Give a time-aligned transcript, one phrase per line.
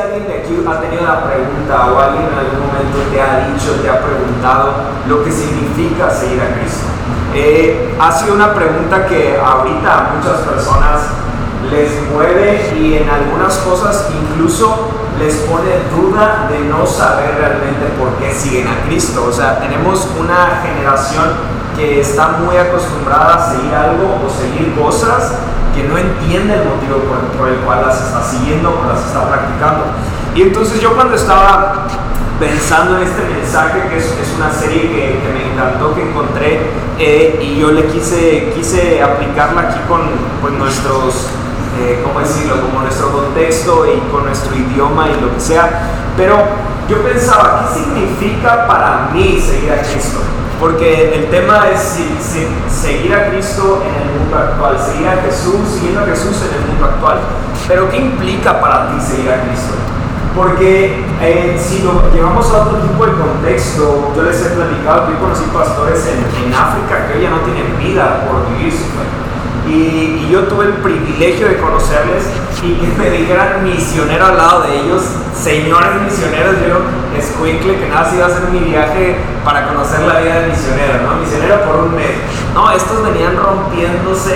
[0.00, 3.80] alguien de aquí ha tenido la pregunta o alguien en algún momento te ha dicho,
[3.82, 4.72] te ha preguntado
[5.08, 6.86] lo que significa seguir a Cristo.
[7.34, 11.00] Eh, ha sido una pregunta que ahorita a muchas personas
[11.70, 18.14] les mueve y en algunas cosas incluso les pone duda de no saber realmente por
[18.16, 19.26] qué siguen a Cristo.
[19.28, 25.32] O sea, tenemos una generación que está muy acostumbrada a seguir algo o seguir cosas
[25.76, 27.04] que no entiende el motivo
[27.38, 29.84] por, el cual las está siguiendo o las está practicando.
[30.34, 31.86] Y entonces yo cuando estaba
[32.40, 37.60] pensando en este mensaje, que es, una serie que, me encantó, que encontré, eh, y
[37.60, 40.00] yo le quise, quise aplicarla aquí con
[40.40, 41.28] pues, nuestros
[41.78, 45.90] eh, ¿cómo decirlo?, como nuestro contexto y con nuestro idioma y lo que sea.
[46.16, 46.36] Pero
[46.88, 50.20] yo pensaba, ¿qué significa para mí seguir a Cristo?
[50.60, 52.00] Porque el tema es
[52.70, 56.68] seguir a Cristo en el mundo actual, seguir a Jesús, siguiendo a Jesús en el
[56.68, 57.18] mundo actual.
[57.68, 59.74] Pero ¿qué implica para ti seguir a Cristo?
[60.34, 65.18] Porque eh, si lo llevamos a otro tipo de contexto, yo les he platicado yo
[65.18, 68.84] conocí pastores en, en África que ya no tienen vida por vivir su
[69.68, 72.24] y, yo tuve el privilegio de conocerles
[72.62, 75.02] y que me dijeran misionero al lado de ellos,
[75.34, 80.20] señores misioneros, yo escuincle que nada, si iba a hacer mi viaje para conocer la
[80.20, 81.20] vida de misionero, ¿no?
[81.20, 82.10] Misionero por un mes.
[82.54, 84.34] No, estos venían rompiéndose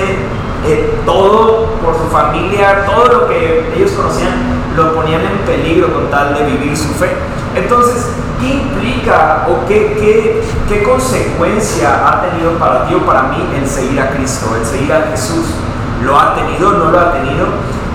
[0.67, 4.35] eh, todo por su familia, todo lo que ellos conocían,
[4.77, 7.11] lo ponían en peligro con tal de vivir su fe.
[7.55, 8.07] Entonces,
[8.41, 13.69] ¿qué implica o qué, qué, qué, consecuencia ha tenido para ti o para mí el
[13.69, 15.47] seguir a Cristo, el seguir a Jesús?
[16.05, 16.73] ¿Lo ha tenido?
[16.73, 17.47] ¿No lo ha tenido?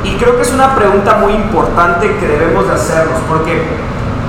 [0.03, 3.63] Y creo que es una pregunta muy importante que debemos de hacernos, porque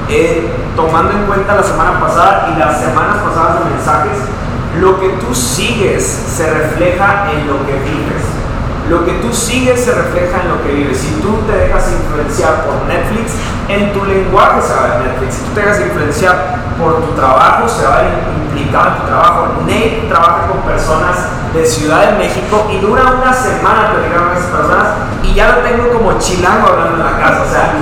[0.08, 4.18] eh, tomando en cuenta la semana pasada y las semanas pasadas de mensajes,
[4.80, 8.22] lo que tú sigues se refleja en lo que vives.
[8.88, 10.98] Lo que tú sigues se refleja en lo que vives.
[10.98, 13.32] Si tú te dejas influenciar por Netflix,
[13.68, 15.34] en tu lenguaje se va a ver Netflix.
[15.34, 18.02] Si tú te dejas influenciar por tu trabajo, se va a
[18.46, 19.48] implicar en tu trabajo.
[19.62, 21.16] Nate trabaja con personas
[21.52, 24.86] de Ciudad de México y dura una semana platicando con esas personas
[25.22, 27.42] y ya lo tengo como chilango hablando en la casa.
[27.42, 27.72] O sea,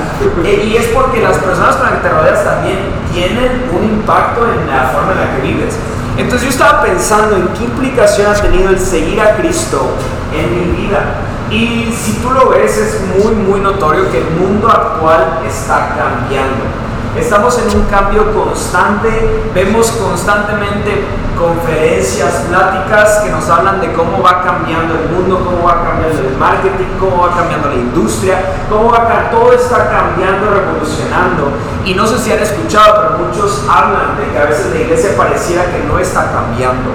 [0.45, 2.79] eh, y es porque las personas con las que te rodeas también
[3.13, 5.77] tienen un impacto en la forma en la que vives.
[6.17, 9.97] Entonces yo estaba pensando en qué implicación ha tenido el seguir a Cristo
[10.33, 11.17] en mi vida.
[11.51, 16.84] Y si tú lo ves, es muy, muy notorio que el mundo actual está cambiando.
[17.17, 21.05] Estamos en un cambio constante, vemos constantemente
[21.39, 26.37] conferencias, pláticas que nos hablan de cómo va cambiando el mundo, cómo va cambiando el
[26.37, 28.39] marketing, cómo va cambiando la industria,
[28.69, 31.53] cómo va todo está cambiando, revolucionando.
[31.85, 35.17] Y no sé si han escuchado, pero muchos hablan de que a veces la iglesia
[35.17, 36.91] pareciera que no está cambiando.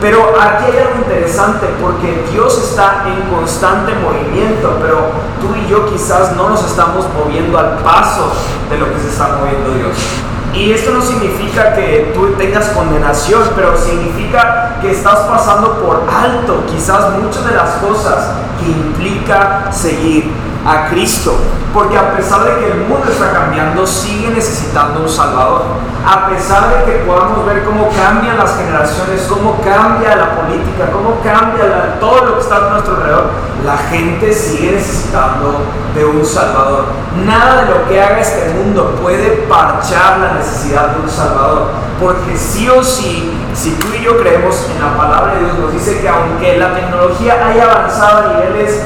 [0.00, 4.98] Pero aquí hay algo interesante porque Dios está en constante movimiento, pero
[5.40, 8.32] tú y yo quizás no nos estamos moviendo al paso
[8.70, 9.96] de lo que se está moviendo Dios.
[10.52, 16.62] Y esto no significa que tú tengas condenación, pero significa que estás pasando por alto
[16.70, 20.30] quizás muchas de las cosas que implica seguir
[20.64, 21.36] a Cristo.
[21.72, 25.62] Porque a pesar de que el mundo está cambiando, sigue necesitando un Salvador.
[26.06, 31.18] A pesar de que podamos ver cómo cambian las generaciones, cómo cambia la política, cómo
[31.24, 33.30] cambia todo lo que está a nuestro alrededor,
[33.64, 35.62] la gente sigue necesitando
[35.94, 36.84] de un Salvador.
[37.26, 41.70] Nada de lo que haga este mundo puede parchar la necesidad de un Salvador.
[42.00, 45.72] Porque sí o sí, si tú y yo creemos en la palabra de Dios, nos
[45.72, 48.82] dice que aunque la tecnología haya avanzado a niveles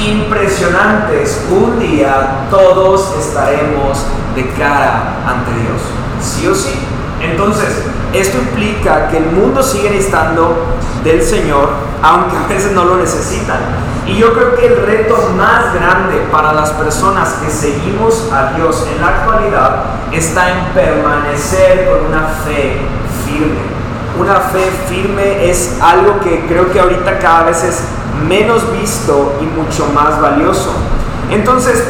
[0.00, 5.80] impresionantes, un día todos estaremos de cara ante Dios,
[6.20, 6.74] sí o sí.
[7.20, 10.56] Entonces, esto implica que el mundo sigue necesitando
[11.04, 11.70] del Señor,
[12.02, 13.58] aunque a veces no lo necesitan.
[14.06, 18.86] Y yo creo que el reto más grande para las personas que seguimos a Dios
[18.92, 22.80] en la actualidad está en permanecer con una fe
[23.24, 23.60] firme.
[24.18, 27.84] Una fe firme es algo que creo que ahorita cada vez es
[28.28, 30.72] menos visto y mucho más valioso.
[31.30, 31.84] Entonces,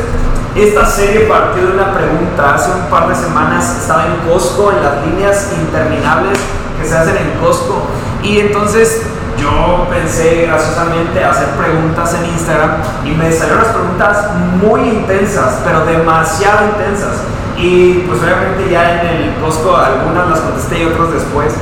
[0.55, 2.55] esta serie partió de una pregunta.
[2.55, 6.39] Hace un par de semanas estaba en Costco, en las líneas interminables
[6.79, 7.87] que se hacen en Costco.
[8.23, 9.03] Y entonces
[9.39, 12.71] yo pensé graciosamente hacer preguntas en Instagram
[13.05, 14.31] y me salieron las preguntas
[14.61, 17.23] muy intensas, pero demasiado intensas.
[17.57, 21.55] Y pues obviamente ya en el Costco algunas las contesté y otras después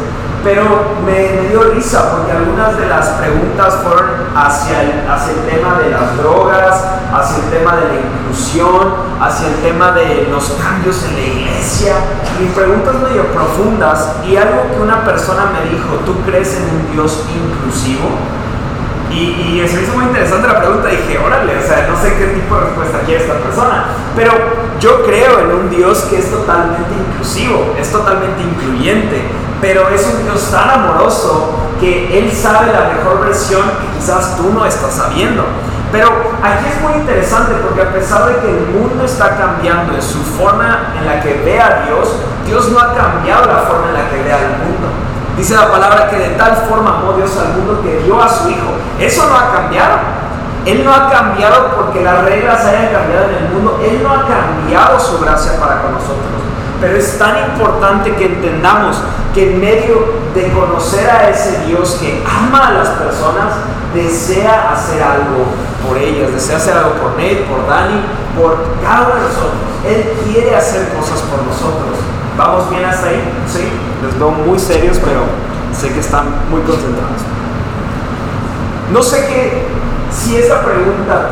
[0.42, 0.62] pero
[1.04, 5.90] me, dio risa porque algunas de las preguntas fueron hacia el, hacia el tema de
[5.90, 11.14] las drogas, hacia el tema de la inclusión, hacia el tema de los cambios en
[11.14, 11.94] la iglesia,
[12.40, 16.92] y preguntas medio profundas, y algo que una persona me dijo, ¿tú crees en un
[16.92, 18.08] Dios inclusivo?
[19.10, 22.14] Y, y se me hizo muy interesante la pregunta, dije, órale, o sea, no sé
[22.16, 24.32] qué tipo de respuesta quiere esta persona, pero
[24.78, 29.24] yo creo en un Dios que es totalmente inclusivo, es totalmente incluyente,
[29.60, 34.52] pero es un Dios tan amoroso que Él sabe la mejor versión que quizás tú
[34.52, 35.44] no estás sabiendo.
[35.92, 36.08] Pero
[36.42, 40.18] aquí es muy interesante porque a pesar de que el mundo está cambiando en su
[40.22, 42.16] forma en la que ve a Dios,
[42.46, 44.88] Dios no ha cambiado la forma en la que ve al mundo.
[45.36, 48.50] Dice la palabra que de tal forma amó Dios al mundo que dio a su
[48.50, 48.72] Hijo.
[48.98, 49.98] Eso no ha cambiado.
[50.66, 53.80] Él no ha cambiado porque las reglas hayan cambiado en el mundo.
[53.82, 56.49] Él no ha cambiado su gracia para con nosotros.
[56.80, 58.96] Pero es tan importante que entendamos
[59.34, 63.52] que en medio de conocer a ese Dios que ama a las personas,
[63.94, 65.44] desea hacer algo
[65.86, 68.00] por ellas, desea hacer algo por Nate, por Dani,
[68.36, 69.60] por cada uno de nosotros.
[69.86, 71.98] Él quiere hacer cosas por nosotros.
[72.36, 73.22] ¿Vamos bien hasta ahí?
[73.46, 73.68] Sí,
[74.02, 75.20] les veo muy serios, pero
[75.76, 77.20] sé que están muy concentrados.
[78.92, 79.66] No sé qué,
[80.10, 81.30] si esa pregunta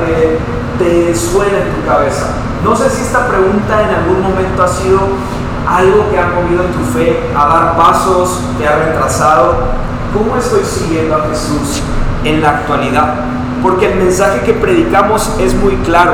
[0.78, 2.26] te suena en tu cabeza.
[2.64, 4.99] No sé si esta pregunta en algún momento ha sido
[5.66, 9.55] algo que ha movido tu fe a dar pasos, te ha retrasado.
[10.12, 11.82] ¿Cómo estoy siguiendo a Jesús
[12.25, 13.14] en la actualidad?
[13.62, 16.12] Porque el mensaje que predicamos es muy claro.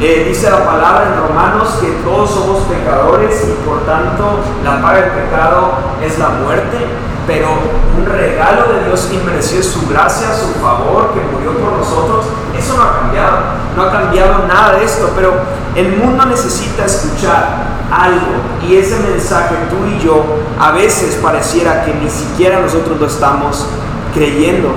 [0.00, 5.00] Eh, dice la palabra en Romanos que todos somos pecadores y por tanto la paga
[5.00, 5.72] del pecado
[6.04, 6.78] es la muerte,
[7.26, 7.48] pero
[7.96, 12.26] un regalo de Dios inmerecido es su gracia, su favor, que murió por nosotros.
[12.56, 13.38] Eso no ha cambiado,
[13.76, 15.32] no ha cambiado nada de esto, pero
[15.74, 20.24] el mundo necesita escuchar algo y ese mensaje tú y yo
[20.58, 23.66] a veces pareciera que ni siquiera nosotros lo estamos
[24.12, 24.70] creyendo.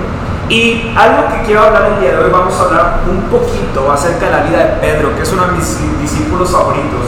[0.49, 4.27] Y algo que quiero hablar el día de hoy, vamos a hablar un poquito acerca
[4.27, 7.01] de la vida de Pedro, que es uno de mis discípulos favoritos.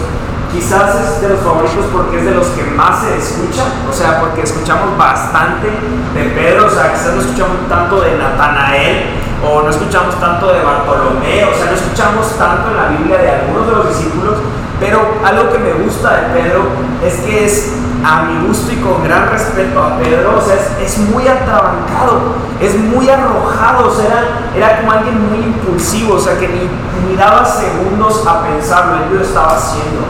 [0.52, 4.20] Quizás es de los favoritos porque es de los que más se escucha, o sea,
[4.20, 9.06] porque escuchamos bastante de Pedro, o sea, quizás no escuchamos tanto de Natanael
[9.46, 13.30] o no escuchamos tanto de Bartolomé, o sea, no escuchamos tanto en la Biblia de
[13.30, 14.38] algunos de los discípulos,
[14.80, 16.64] pero algo que me gusta de Pedro
[17.06, 17.74] es que es
[18.04, 22.76] a mi gusto y con gran respeto a Pedro, o sea, es, muy atrabancado, es
[22.76, 28.26] muy arrojado, o sea, era, como alguien muy impulsivo, o sea, que ni daba segundos
[28.26, 30.08] a pensarlo, él lo estaba haciendo.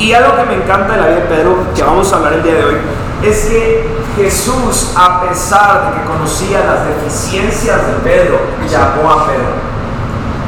[0.00, 2.42] Y algo que me encanta de la vida de Pedro, que vamos a hablar el
[2.42, 2.76] día de hoy,
[3.22, 3.86] es que
[4.16, 9.60] Jesús, a pesar de que conocía las deficiencias de Pedro, llamó a Pedro.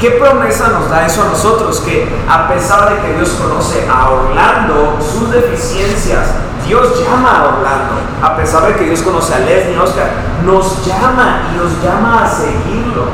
[0.00, 1.80] ¿Qué promesa nos da eso a nosotros?
[1.80, 6.30] Que a pesar de que Dios conoce a Orlando, sus deficiencias,
[6.66, 7.92] Dios llama a Orlando.
[8.22, 10.08] A pesar de que Dios conoce a Leslie, Oscar,
[10.46, 13.04] nos llama y nos llama a seguirlo.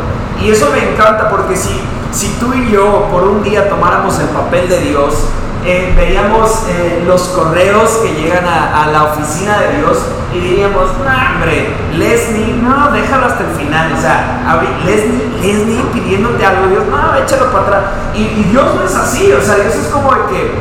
[0.40, 1.80] Y eso me encanta porque si,
[2.12, 5.14] si tú y yo por un día tomáramos el papel de Dios,
[5.64, 9.98] eh, veíamos eh, los correos que llegan a, la oficina de Dios
[10.32, 13.92] y diríamos, no, hombre, Leslie, no, déjalo hasta el final.
[13.92, 17.82] O sea, Leslie, Leslie pidiéndote algo, Dios, no, échalo para atrás.
[18.14, 20.52] Y, Dios no es así, o sea, Dios es como de que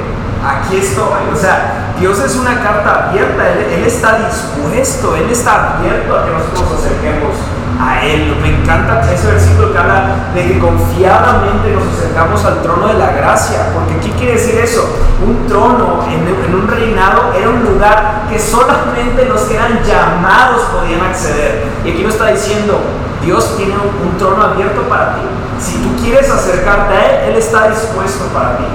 [0.46, 1.34] aquí estoy.
[1.34, 6.32] O sea, Dios es una carta abierta, él, está dispuesto, Él está abierto a que
[6.32, 7.34] nosotros nos acerquemos
[7.80, 8.36] a Él.
[8.42, 13.12] Me encanta ese versículo que habla de que confiadamente nos acercamos al trono de la
[13.14, 14.88] gracia, porque ¿qué quiere decir eso?
[15.26, 21.02] Un trono en, un reinado era un lugar que solamente los que eran llamados podían
[21.02, 21.64] acceder.
[21.84, 22.80] Y aquí nos está diciendo,
[23.24, 25.22] Dios tiene un, un trono abierto para ti.
[25.60, 28.66] Si tú quieres acercarte a Él, Él está dispuesto para ti.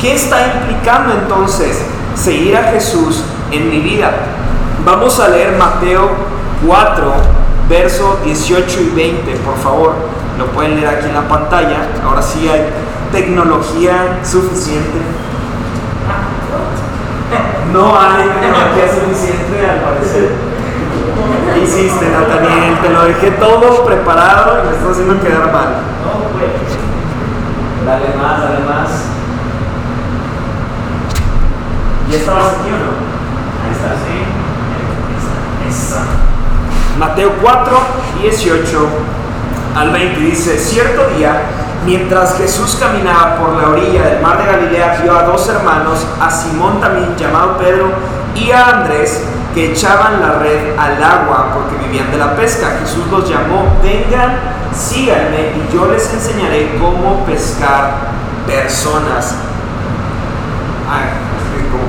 [0.00, 1.84] ¿Qué está implicando entonces
[2.14, 4.12] seguir a Jesús en mi vida?
[4.84, 6.08] Vamos a leer Mateo
[6.64, 7.12] 4,
[7.68, 9.94] verso 18 y 20, por favor,
[10.38, 11.88] lo pueden leer aquí en la pantalla.
[12.04, 12.66] Ahora sí hay
[13.10, 14.98] tecnología suficiente.
[17.72, 20.32] No hay tecnología suficiente al parecer.
[21.54, 22.78] ¿Qué hiciste, Nathaniel?
[22.80, 25.82] Te lo dejé todo preparado y me estás haciendo quedar mal.
[26.04, 26.78] No, pues.
[27.84, 29.07] Dale más, dale más.
[32.10, 32.92] ¿Ya estabas aquí o no?
[33.64, 34.24] Ahí está, sí.
[35.68, 36.04] Esa.
[36.98, 37.78] Mateo 4,
[38.22, 38.88] 18
[39.76, 41.42] al 20 dice, cierto día,
[41.84, 46.30] mientras Jesús caminaba por la orilla del mar de Galilea, vio a dos hermanos, a
[46.30, 47.92] Simón también llamado Pedro
[48.34, 49.24] y a Andrés,
[49.54, 52.78] que echaban la red al agua porque vivían de la pesca.
[52.80, 54.38] Jesús los llamó, vengan,
[54.74, 57.92] síganme y yo les enseñaré cómo pescar
[58.46, 59.34] personas.
[60.90, 61.27] Ay, ¿cómo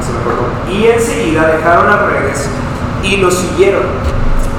[0.02, 2.50] se me Y enseguida dejaron las redes
[3.04, 3.84] y los siguieron.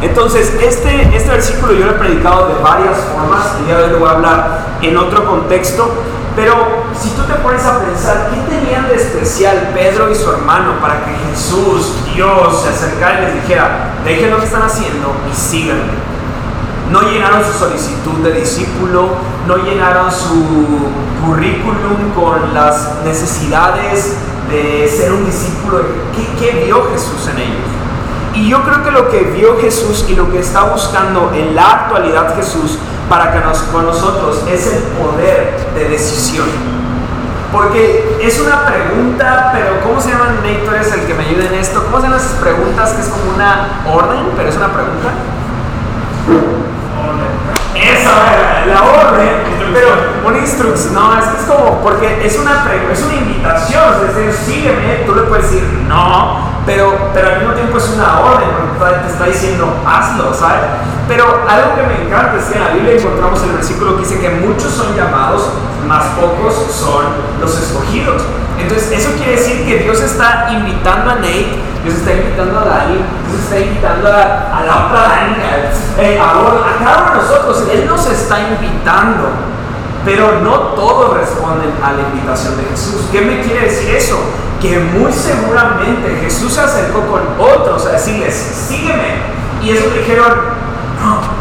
[0.01, 4.09] Entonces, este, este versículo yo lo he predicado de varias formas, y ya lo voy
[4.09, 5.91] a hablar en otro contexto,
[6.35, 6.55] pero
[6.99, 11.05] si tú te pones a pensar, ¿qué tenían de especial Pedro y su hermano para
[11.05, 16.11] que Jesús, Dios, se acercara y les dijera, dejen lo que están haciendo y síganme?
[16.91, 19.11] no llenaron su solicitud de discípulo,
[19.47, 20.45] no llenaron su
[21.25, 24.17] currículum con las necesidades
[24.51, 25.81] de ser un discípulo.
[26.15, 27.71] ¿Qué, qué vio Jesús en ellos?
[28.35, 31.73] Y yo creo que lo que vio Jesús y lo que está buscando en la
[31.73, 32.79] actualidad Jesús
[33.09, 36.47] para que nos, con nosotros es el poder de decisión.
[37.53, 40.37] Porque es una pregunta, pero ¿cómo se llama?
[40.37, 41.83] Nate, es el que me ayude en esto.
[41.85, 45.11] ¿Cómo se llaman esas preguntas que es como una orden, pero es una pregunta?
[47.75, 49.89] Esa, la orden, pero
[50.25, 54.33] una instrucción, no, es que es como, porque es una, es una invitación, es decir,
[54.33, 58.49] sígueme, tú le puedes decir no, pero, pero al mismo tiempo es una orden,
[59.03, 60.63] te está diciendo hazlo, ¿sabes?
[61.09, 64.21] Pero algo que me encanta es que en la Biblia encontramos el versículo que dice
[64.21, 65.51] que muchos son llamados,
[65.87, 67.05] más pocos son
[67.41, 68.23] los escogidos.
[68.59, 73.01] Entonces, eso quiere decir que Dios está invitando a Nate, Dios está invitando a Dani,
[73.29, 75.37] Dios está invitando a, la otra Dani,
[75.99, 77.65] eh, a, a cada uno de nosotros.
[77.73, 79.31] Él nos está invitando,
[80.05, 83.07] pero no todos responden a la invitación de Jesús.
[83.13, 84.19] ¿Qué me quiere decir eso?
[84.61, 89.23] Que muy seguramente Jesús se acercó con otros a decirles, sígueme.
[89.63, 90.33] Y ellos dijeron,
[91.01, 91.41] no.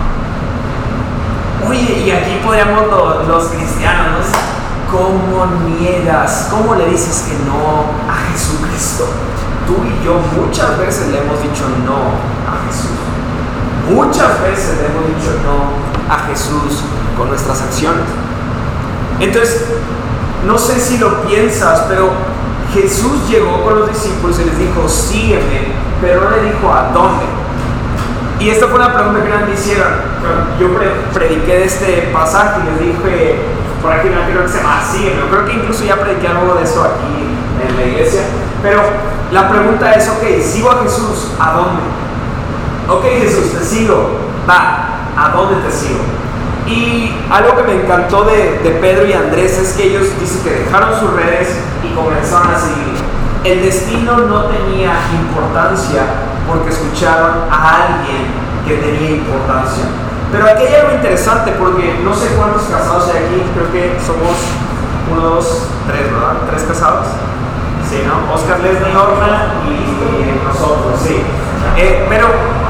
[1.69, 2.83] Oye, y aquí podríamos
[3.27, 4.25] los cristianos,
[4.89, 6.47] ¿cómo niegas?
[6.49, 9.05] ¿Cómo le dices que no a Jesucristo?
[9.67, 12.89] Tú y yo muchas veces le hemos dicho no a Jesús.
[13.89, 16.83] Muchas veces le hemos dicho no a Jesús
[17.17, 18.05] con nuestras acciones.
[19.19, 19.65] Entonces,
[20.45, 22.09] no sé si lo piensas, pero
[22.73, 27.25] Jesús llegó con los discípulos y les dijo, sígueme, pero no le dijo a dónde.
[28.39, 29.87] Y esta fue una pregunta que me hicieron.
[30.59, 30.67] Yo
[31.13, 33.35] prediqué de este pasaje y les dije,
[33.81, 35.21] por aquí no quiero que se llama sígueme.
[35.29, 38.21] Creo que incluso ya prediqué algo de eso aquí en la iglesia.
[38.63, 38.81] Pero
[39.31, 41.81] la pregunta es, ok, sigo a Jesús, ¿a dónde?
[42.87, 44.17] Ok Jesús, te sigo,
[44.49, 45.99] va, ¿a dónde te sigo?
[46.69, 50.51] Y algo que me encantó de, de, Pedro y Andrés es que ellos dicen que
[50.65, 52.93] dejaron sus redes y comenzaron a seguir.
[53.43, 56.03] El destino no tenía importancia
[56.47, 58.27] porque escucharon a alguien
[58.67, 59.85] que tenía importancia.
[60.31, 64.37] Pero aquí hay algo interesante porque no sé cuántos casados hay aquí, creo que somos
[65.11, 66.37] uno, dos, tres, ¿verdad?
[66.51, 67.07] ¿Tres casados?
[67.89, 68.31] Sí, ¿no?
[68.31, 71.23] Oscar Leslie Orna y nosotros, sí.
[71.77, 72.27] Eh, pero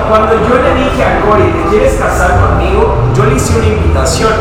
[0.09, 3.11] cuando yo le dije a Cory, ¿te quieres casar conmigo?
[3.15, 4.33] Yo le hice una invitación.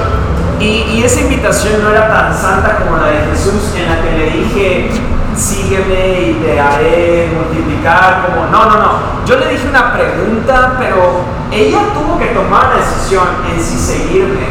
[0.58, 4.30] Y, esa invitación no era tan santa como la de Jesús, en la que le
[4.30, 4.90] dije,
[5.36, 8.92] sígueme y te haré multiplicar, como, no, no, no.
[9.24, 11.20] Yo le dije una pregunta, pero
[11.52, 14.48] ella tuvo que tomar la decisión en si seguirme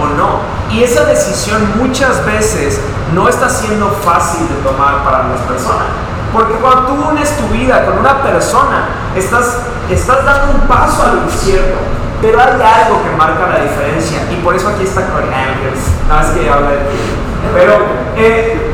[0.00, 0.40] o no.
[0.72, 2.80] Y esa decisión muchas veces
[3.12, 5.88] no está siendo fácil de tomar para las personas.
[6.32, 9.58] Porque cuando tú unes tu vida con una persona, estás,
[9.90, 11.78] estás dando un paso al incierto.
[12.22, 14.22] Pero hay algo que marca la diferencia.
[14.30, 15.80] Y por eso aquí está Corey Andrews.
[16.08, 16.98] Nada más que habla de ti.
[17.54, 17.74] Pero
[18.16, 18.70] eh,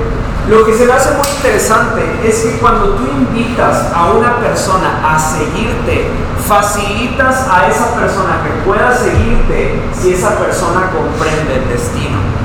[0.48, 5.14] lo que se me hace muy interesante es que cuando tú invitas a una persona
[5.14, 6.10] a seguirte,
[6.46, 12.35] facilitas a esa persona que pueda seguirte si esa persona comprende el destino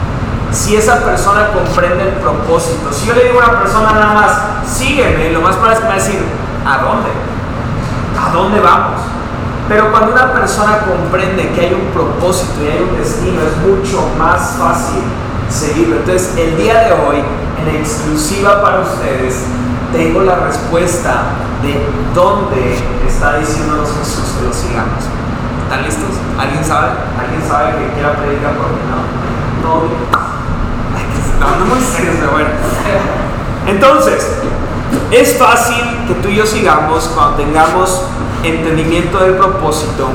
[0.52, 2.92] si esa persona comprende el propósito.
[2.92, 4.32] Si yo le digo a una persona nada más,
[4.68, 6.20] sígueme, lo más probable es que me va a decir,
[6.66, 7.10] ¿a dónde?
[8.20, 9.02] ¿A dónde vamos?
[9.70, 14.04] Pero cuando una persona comprende que hay un propósito y hay un destino, es mucho
[14.18, 15.02] más fácil
[15.50, 15.98] seguirlo.
[15.98, 17.24] Entonces, el día de hoy,
[17.62, 19.46] en exclusiva para ustedes,
[19.94, 21.24] tengo la respuesta
[21.62, 22.78] de dónde
[23.08, 25.04] está diciéndonos Jesús que lo sigamos.
[25.64, 26.20] ¿Están listos?
[26.38, 26.90] ¿Alguien sabe?
[27.18, 28.82] ¿Alguien sabe que quiera predicar por mí?
[28.92, 29.80] No.
[29.80, 30.31] No.
[33.68, 34.28] Entonces,
[35.12, 38.04] es fácil que tú y yo sigamos cuando tengamos
[38.44, 40.10] entendimiento del propósito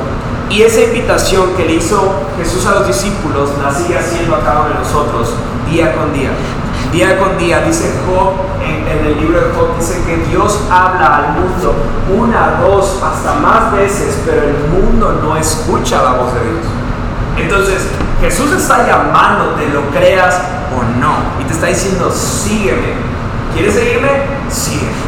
[0.50, 4.60] y esa invitación que le hizo Jesús a los discípulos la sigue haciendo a cada
[4.60, 5.34] uno de nosotros
[5.70, 6.30] día con día.
[6.92, 11.32] Día con día, dice Job, en, el libro de Job, dice que Dios habla al
[11.32, 11.74] mundo
[12.16, 16.64] una, dos, hasta más veces, pero el mundo no escucha la voz de Dios.
[17.36, 17.86] Entonces,
[18.20, 20.40] Jesús está llamándote, lo creas
[20.74, 21.40] o no.
[21.40, 22.94] Y te está diciendo, sígueme.
[23.52, 24.10] ¿Quieres seguirme?
[24.48, 25.06] Sígueme.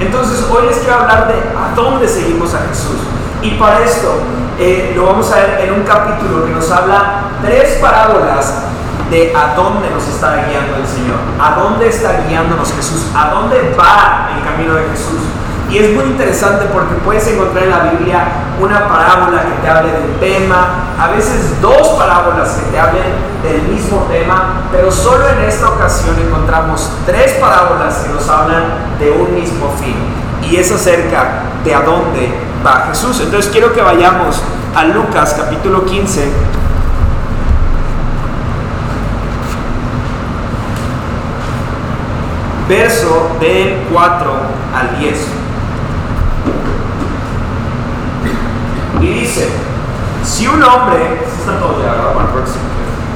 [0.00, 2.98] Entonces hoy les quiero hablar de a dónde seguimos a Jesús.
[3.42, 4.18] Y para esto
[4.58, 8.64] eh, lo vamos a ver en un capítulo que nos habla tres parábolas
[9.10, 11.18] de a dónde nos está guiando el Señor.
[11.40, 13.06] A dónde está guiándonos Jesús.
[13.14, 15.20] A dónde va el camino de Jesús.
[15.74, 18.28] Y es muy interesante porque puedes encontrar en la Biblia
[18.60, 23.02] una parábola que te hable del tema, a veces dos parábolas que te hablen
[23.42, 28.62] del mismo tema, pero solo en esta ocasión encontramos tres parábolas que nos hablan
[29.00, 29.96] de un mismo fin.
[30.48, 32.32] y es acerca de a dónde
[32.64, 33.20] va Jesús.
[33.20, 34.40] Entonces quiero que vayamos
[34.76, 36.30] a Lucas capítulo 15.
[42.68, 44.32] Verso del 4
[44.72, 45.43] al 10.
[49.04, 49.48] Y dice,
[50.24, 51.20] si un hombre,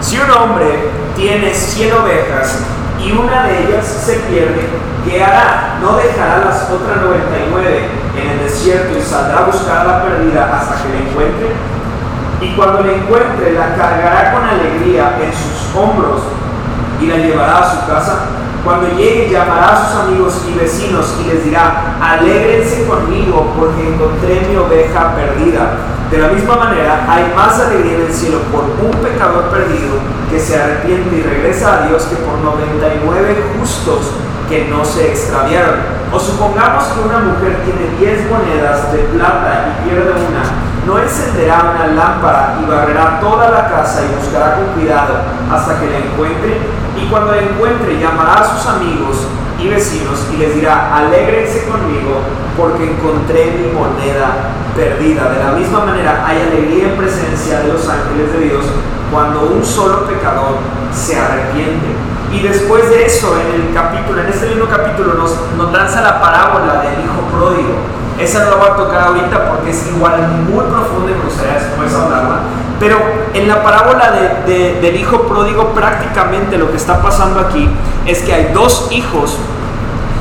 [0.02, 2.58] si un hombre tiene 100 ovejas
[3.02, 4.68] y una de ellas se pierde,
[5.06, 5.78] ¿qué hará?
[5.80, 7.88] No dejará las otras 99
[8.20, 11.52] en el desierto y saldrá a buscar a la perdida hasta que la encuentre.
[12.42, 16.20] Y cuando la encuentre, la cargará con alegría en sus hombros
[17.00, 18.26] y la llevará a su casa.
[18.64, 24.46] Cuando llegue, llamará a sus amigos y vecinos y les dirá, alégrense conmigo porque encontré
[24.48, 25.76] mi oveja perdida.
[26.10, 29.96] De la misma manera, hay más alegría en el cielo por un pecador perdido
[30.30, 34.12] que se arrepiente y regresa a Dios que por 99 justos
[34.48, 35.98] que no se extraviaron.
[36.10, 40.42] O supongamos que una mujer tiene 10 monedas de plata y pierde una,
[40.86, 45.20] no encenderá una lámpara y barrerá toda la casa y buscará con cuidado
[45.52, 46.87] hasta que la encuentre.
[47.00, 49.26] Y cuando encuentre, llamará a sus amigos
[49.60, 52.20] y vecinos y les dirá, alégrense conmigo
[52.56, 55.30] porque encontré mi moneda perdida.
[55.30, 58.64] De la misma manera hay alegría en presencia de los ángeles de Dios
[59.12, 60.58] cuando un solo pecador
[60.92, 61.86] se arrepiente.
[62.32, 66.20] Y después de eso, en el capítulo, en este mismo capítulo, nos, nos lanza la
[66.20, 67.74] parábola del hijo pródigo.
[68.18, 71.54] Esa no la voy a tocar ahorita porque es igual muy profunda y me gustaría
[71.54, 72.57] después hablarla.
[72.80, 72.96] Pero
[73.34, 74.12] en la parábola
[74.46, 77.68] de, del hijo pródigo, prácticamente lo que está pasando aquí
[78.06, 79.38] es que hay dos hijos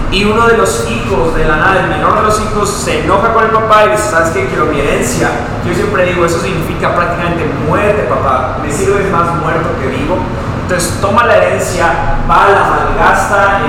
[0.10, 3.34] y uno de los hijos de la nada, el menor de los hijos, se enoja
[3.34, 4.48] con el papá y dice, ¿sabes qué?
[4.48, 5.30] Quiero mi herencia.
[5.68, 8.58] Yo siempre digo, eso significa prácticamente muerte, papá.
[8.64, 10.18] Me sirves más muerto que vivo.
[10.64, 11.88] Entonces toma la herencia,
[12.30, 13.60] va, la malgasta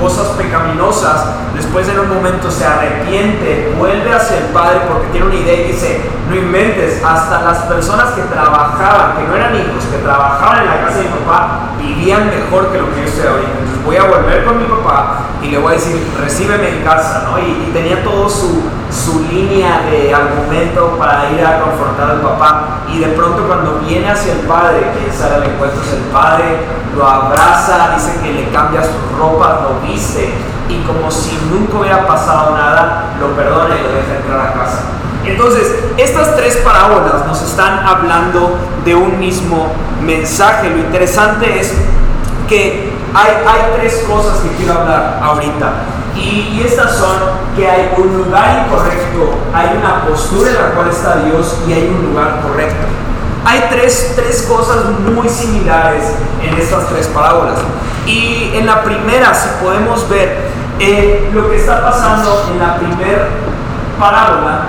[0.00, 5.36] cosas pecaminosas, después en un momento se arrepiente, vuelve hacia el padre porque tiene una
[5.36, 9.98] idea y dice, no inventes, hasta las personas que trabajaban, que no eran hijos, que
[9.98, 13.50] trabajaban en la casa de mi papá, vivían mejor que lo que yo estoy ahorita.
[13.58, 17.28] Entonces voy a volver con mi papá y le voy a decir, recíbeme en casa,
[17.30, 17.38] ¿no?
[17.38, 22.80] Y, y tenía todo su, su línea de argumento para ir a confrontar al papá
[22.88, 26.44] y de pronto cuando viene hacia el padre, que sale al encuentro es el padre,
[26.96, 30.32] lo abraza, dice que le cambia sus ropas, lo viste
[30.68, 34.82] y como si nunca hubiera pasado nada, lo perdona y lo deja entrar a casa.
[35.24, 39.72] Entonces, estas tres parábolas nos están hablando de un mismo
[40.02, 40.70] mensaje.
[40.70, 41.74] Lo interesante es
[42.48, 45.72] que hay, hay tres cosas que quiero hablar ahorita.
[46.16, 47.16] Y, estas son
[47.56, 51.88] que hay un lugar incorrecto, hay una postura en la cual está Dios y hay
[51.88, 52.86] un lugar correcto.
[53.44, 56.04] Hay tres, tres cosas muy similares
[56.42, 57.58] en estas tres parábolas.
[58.04, 60.48] Y en la primera, si podemos ver,
[60.80, 63.28] eh, lo que está pasando en la primera
[63.98, 64.66] parábola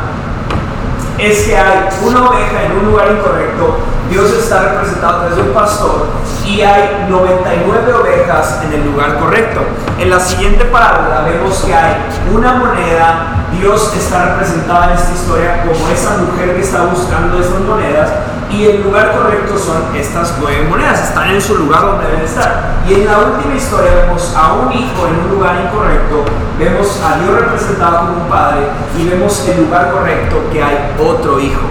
[1.17, 3.77] es que hay una oveja en un lugar incorrecto,
[4.09, 6.07] Dios está representado desde un pastor
[6.49, 9.61] y hay 99 ovejas en el lugar correcto.
[9.99, 11.97] En la siguiente parábola vemos que hay
[12.33, 17.59] una moneda, Dios está representado en esta historia como esa mujer que está buscando estas
[17.61, 18.09] monedas
[18.49, 22.79] y el lugar correcto son estas nueve monedas, están en su lugar donde deben estar.
[22.87, 26.25] Y en la última historia vemos a un hijo en un lugar incorrecto,
[26.57, 28.61] vemos a Dios representado como un padre
[28.97, 31.61] y vemos el lugar correcto que hay otro hijo.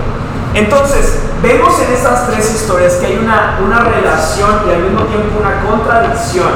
[0.54, 5.40] Entonces, vemos en estas tres historias que hay una, una relación y al mismo tiempo
[5.40, 6.48] una contradicción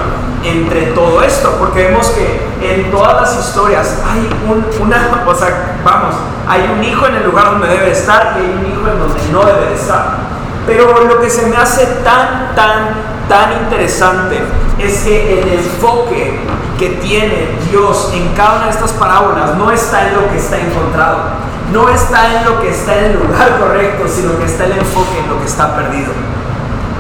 [0.44, 5.78] entre todo esto, porque vemos que en todas las historias hay un, una, o sea,
[5.84, 6.14] vamos,
[6.48, 9.20] hay un hijo en el lugar donde debe estar y hay un hijo en donde
[9.30, 10.32] no debe estar.
[10.66, 12.90] Pero lo que se me hace tan, tan,
[13.28, 14.40] tan interesante
[14.78, 16.40] es que el enfoque
[16.78, 20.58] que tiene Dios en cada una de estas parábolas no está en lo que está
[20.58, 21.18] encontrado,
[21.70, 25.18] no está en lo que está en el lugar correcto, sino que está el enfoque
[25.18, 26.12] en lo que está perdido.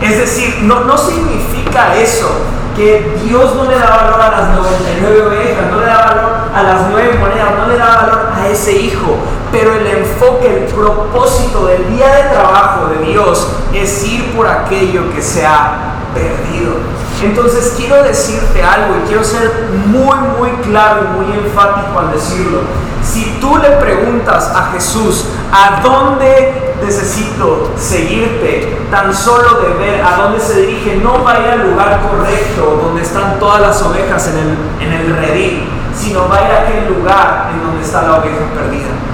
[0.00, 2.28] Es decir, no, significa eso
[2.76, 6.62] que Dios no le da valor a las 99 ovejas, no le da valor a
[6.62, 9.16] las 9 monedas, no le da valor a ese hijo.
[9.52, 15.12] Pero el enfoque, el propósito del día de trabajo de Dios es ir por aquello
[15.14, 16.74] que se ha perdido.
[17.22, 22.60] Entonces quiero decirte algo y quiero ser muy, muy claro y muy enfático al decirlo.
[23.02, 28.78] Si tú le preguntas a Jesús, ¿a dónde necesito seguirte?
[28.90, 32.80] Tan solo de ver a dónde se dirige, no va a ir al lugar correcto
[32.82, 36.60] donde están todas las ovejas en el, en el redil, sino va a ir a
[36.62, 39.11] aquel lugar en donde está la oveja perdida.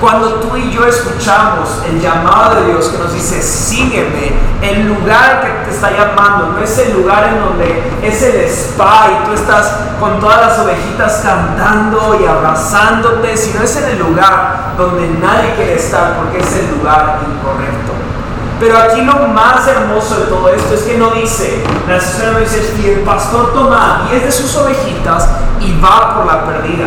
[0.00, 4.32] Cuando tú y yo escuchamos el llamado de Dios que nos dice, sígueme,
[4.62, 9.08] el lugar que te está llamando no es el lugar en donde es el spa
[9.10, 14.72] y tú estás con todas las ovejitas cantando y abrazándote, sino es en el lugar
[14.78, 17.92] donde nadie quiere estar porque es el lugar incorrecto.
[18.58, 21.96] Pero aquí lo más hermoso de todo esto es que no dice, la
[22.32, 25.28] no dice, y el pastor toma 10 de sus ovejitas
[25.60, 26.86] y va por la perdida.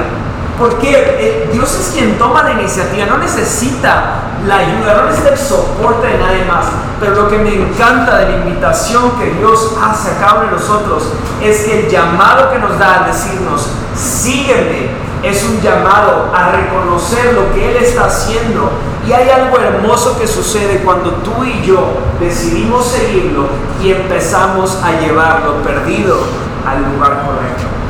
[0.58, 5.38] Porque eh, Dios es quien toma la iniciativa, no necesita la ayuda, no necesita el
[5.38, 6.66] soporte de nadie más.
[7.00, 10.52] Pero lo que me encanta de la invitación que Dios hace a cada uno de
[10.52, 11.04] nosotros
[11.42, 14.90] es que el llamado que nos da a decirnos, sígueme,
[15.24, 18.72] es un llamado a reconocer lo que Él está haciendo.
[19.08, 23.48] Y hay algo hermoso que sucede cuando tú y yo decidimos seguirlo
[23.82, 26.18] y empezamos a llevarlo perdido
[26.66, 27.83] al lugar correcto.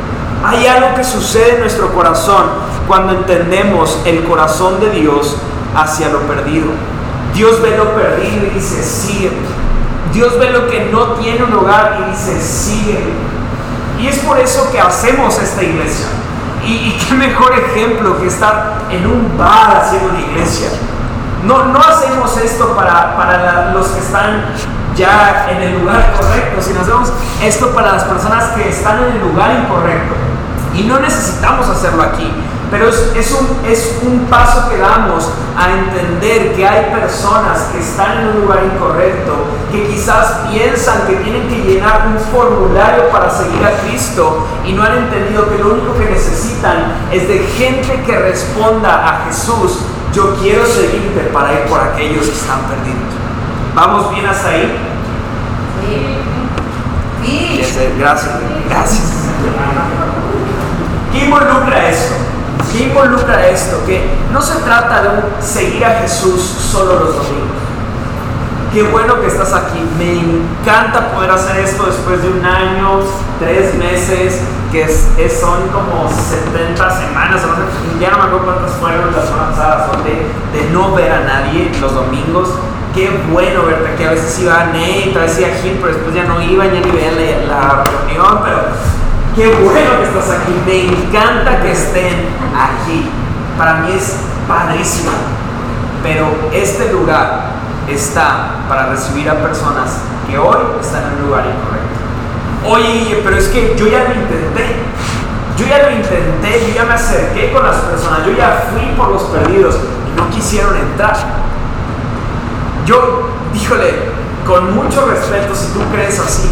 [0.43, 2.43] Hay algo que sucede en nuestro corazón
[2.87, 5.37] cuando entendemos el corazón de Dios
[5.75, 6.67] hacia lo perdido.
[7.33, 9.31] Dios ve lo perdido y dice, sigue.
[10.11, 12.99] Dios ve lo que no tiene un hogar y dice, sigue.
[13.99, 16.07] Y es por eso que hacemos esta iglesia.
[16.65, 20.69] Y, qué mejor ejemplo que estar en un bar haciendo una iglesia.
[21.45, 24.45] No, no hacemos esto para, para los que están
[24.95, 29.21] ya en el lugar correcto, sino hacemos esto para las personas que están en el
[29.21, 30.13] lugar incorrecto.
[30.73, 32.31] Y no necesitamos hacerlo aquí,
[32.71, 37.79] pero es, es, un, es un paso que damos a entender que hay personas que
[37.79, 43.29] están en un lugar incorrecto, que quizás piensan que tienen que llenar un formulario para
[43.29, 48.03] seguir a Cristo y no han entendido que lo único que necesitan es de gente
[48.03, 53.22] que responda a Jesús, yo quiero seguirte para ir por aquellos que están perdidos.
[53.75, 54.77] ¿Vamos bien hasta ahí?
[55.81, 56.23] Sí.
[57.97, 58.35] Gracias,
[58.69, 59.13] gracias.
[61.11, 62.13] ¿Qué involucra esto?
[62.71, 63.83] ¿Qué involucra esto?
[63.85, 65.09] Que no se trata de
[65.41, 67.63] seguir a Jesús solo los domingos.
[68.73, 69.79] Qué bueno que estás aquí.
[69.97, 73.01] Me encanta poder hacer esto después de un año,
[73.39, 77.41] tres meses, que es, son como 70 semanas,
[77.99, 81.93] ya no me acuerdo cuántas fueron las semanas pasadas, de, no ver a nadie los
[81.93, 82.49] domingos.
[82.93, 85.93] Qué bueno verte, que a veces iba a Nate, a veces iba a Gil, pero
[85.93, 87.11] después ya no iba, ya ni veía
[87.47, 88.57] la, la reunión, pero
[89.35, 90.53] Qué bueno que estás aquí.
[90.65, 93.09] Me encanta que estén aquí.
[93.57, 95.11] Para mí es padrísimo.
[96.03, 97.53] Pero este lugar
[97.89, 102.69] está para recibir a personas que hoy están en un lugar incorrecto.
[102.69, 104.83] Oye, pero es que yo ya lo intenté.
[105.57, 109.09] Yo ya lo intenté, yo ya me acerqué con las personas, yo ya fui por
[109.09, 109.75] los perdidos
[110.11, 111.15] y no quisieron entrar.
[112.85, 113.93] Yo, díjole,
[114.45, 116.49] con mucho respeto si tú crees así,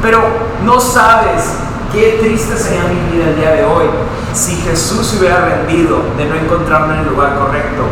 [0.00, 0.20] pero
[0.64, 3.86] no sabes Qué triste sería mi vida el día de hoy
[4.34, 7.84] si Jesús se hubiera rendido de no encontrarme en el lugar correcto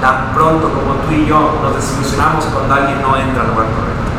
[0.00, 4.09] tan pronto como tú y yo nos desilusionamos cuando alguien no entra al lugar correcto.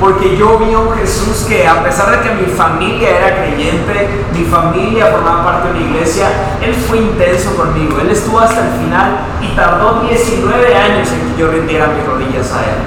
[0.00, 4.24] Porque yo vi a un Jesús que a pesar de que mi familia era creyente,
[4.32, 6.26] mi familia formaba parte de una iglesia,
[6.62, 7.98] Él fue intenso conmigo.
[8.00, 12.50] Él estuvo hasta el final y tardó 19 años en que yo rindiera mis rodillas
[12.50, 12.78] a Él.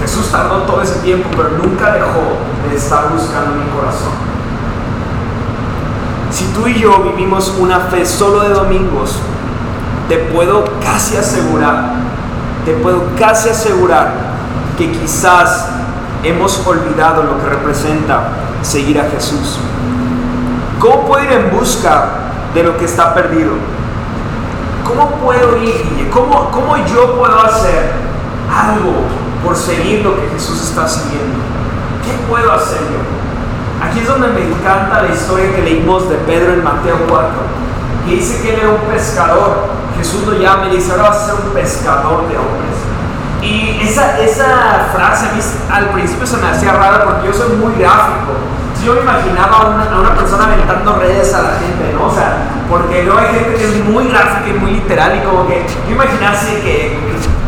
[0.00, 2.38] Jesús tardó todo ese tiempo, pero nunca dejó
[2.70, 4.12] de estar buscando mi corazón.
[6.30, 9.18] Si tú y yo vivimos una fe solo de domingos,
[10.08, 11.92] te puedo casi asegurar,
[12.64, 14.29] te puedo casi asegurar
[14.80, 15.68] que quizás
[16.24, 18.30] hemos olvidado lo que representa
[18.62, 19.58] seguir a Jesús.
[20.78, 22.04] ¿Cómo puedo ir en busca
[22.54, 23.50] de lo que está perdido?
[24.86, 27.92] ¿Cómo puedo ir, ¿Cómo, cómo yo puedo hacer
[28.50, 29.04] algo
[29.44, 31.38] por seguir lo que Jesús está siguiendo.
[32.04, 33.86] ¿Qué puedo hacer yo?
[33.86, 37.28] Aquí es donde me encanta la historia que leímos de Pedro en Mateo 4,
[38.06, 39.80] que dice que él era un pescador.
[39.98, 42.69] Jesús lo llama y dice, ahora vas a ser un pescador de hombres.
[43.42, 47.56] Y esa, esa frase a mí al principio se me hacía rara porque yo soy
[47.56, 48.36] muy gráfico.
[48.84, 52.06] Yo me imaginaba a una, persona aventando redes a la gente, ¿no?
[52.06, 55.46] O sea, porque luego hay gente que es muy gráfica y muy literal y como
[55.46, 56.98] que yo imaginase que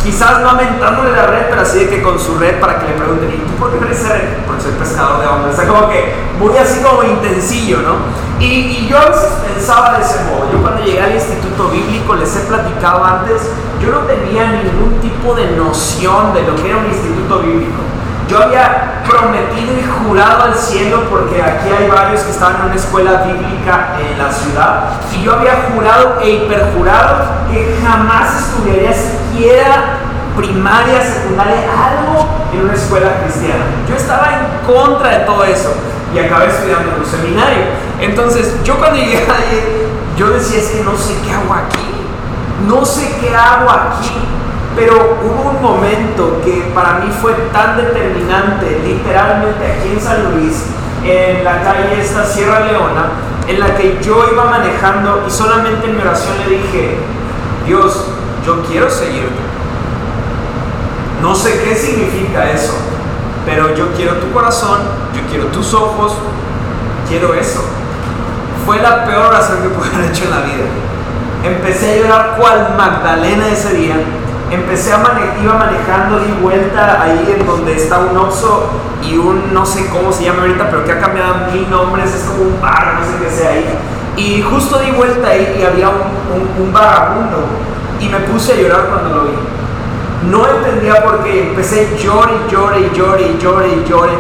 [0.02, 2.94] quizás no aumentándole la red, pero así de que con su red para que le
[2.94, 4.28] pregunten, ¿y tú por qué traes esa red?
[4.46, 5.54] Porque soy pescador de hombres.
[5.54, 7.94] O sea, como que muy así como intensillo, ¿no?
[8.40, 8.98] Y, yo
[9.46, 10.50] pensaba de ese modo.
[10.52, 13.42] Yo cuando llegué al instituto bíblico, les he platicado antes,
[13.80, 17.80] yo no tenía ningún tipo de noción de lo que era un instituto bíblico.
[18.28, 22.74] Yo había prometido y jurado al cielo, porque aquí hay varios que estaban en una
[22.74, 28.90] escuela bíblica en la ciudad, y yo había jurado e hiperjurado que jamás estudiaría
[29.32, 29.98] siquiera
[30.36, 33.64] primaria, secundaria, algo en una escuela cristiana.
[33.88, 35.74] Yo estaba en contra de todo eso
[36.14, 37.64] y acabé estudiando en un seminario.
[38.00, 41.90] Entonces, yo cuando llegué ahí, yo decía, es que no sé qué hago aquí,
[42.66, 44.12] no sé qué hago aquí.
[44.74, 50.64] Pero hubo un momento que para mí fue tan determinante, literalmente aquí en San Luis,
[51.04, 53.10] en la calle esta Sierra Leona,
[53.46, 56.96] en la que yo iba manejando y solamente en mi oración le dije,
[57.66, 58.06] Dios,
[58.44, 59.42] yo quiero seguirte.
[61.20, 62.74] No sé qué significa eso,
[63.46, 64.80] pero yo quiero tu corazón,
[65.14, 66.14] yo quiero tus ojos,
[67.08, 67.62] quiero eso.
[68.66, 70.64] Fue la peor oración que pude haber hecho en la vida.
[71.44, 73.96] Empecé a llorar cual Magdalena ese día.
[74.50, 78.68] Empecé a manejar, iba manejando, di vuelta ahí en donde está un Oxxo
[79.02, 82.22] y un, no sé cómo se llama ahorita, pero que ha cambiado mil nombres, es
[82.24, 83.64] como un bar, no sé qué sea ahí.
[84.16, 86.02] Y justo di vuelta ahí y había un,
[86.60, 87.46] un, un vagabundo
[88.02, 89.36] y me puse a llorar cuando lo vi.
[90.28, 94.12] No entendía por qué, empecé llore llore llore llore llore.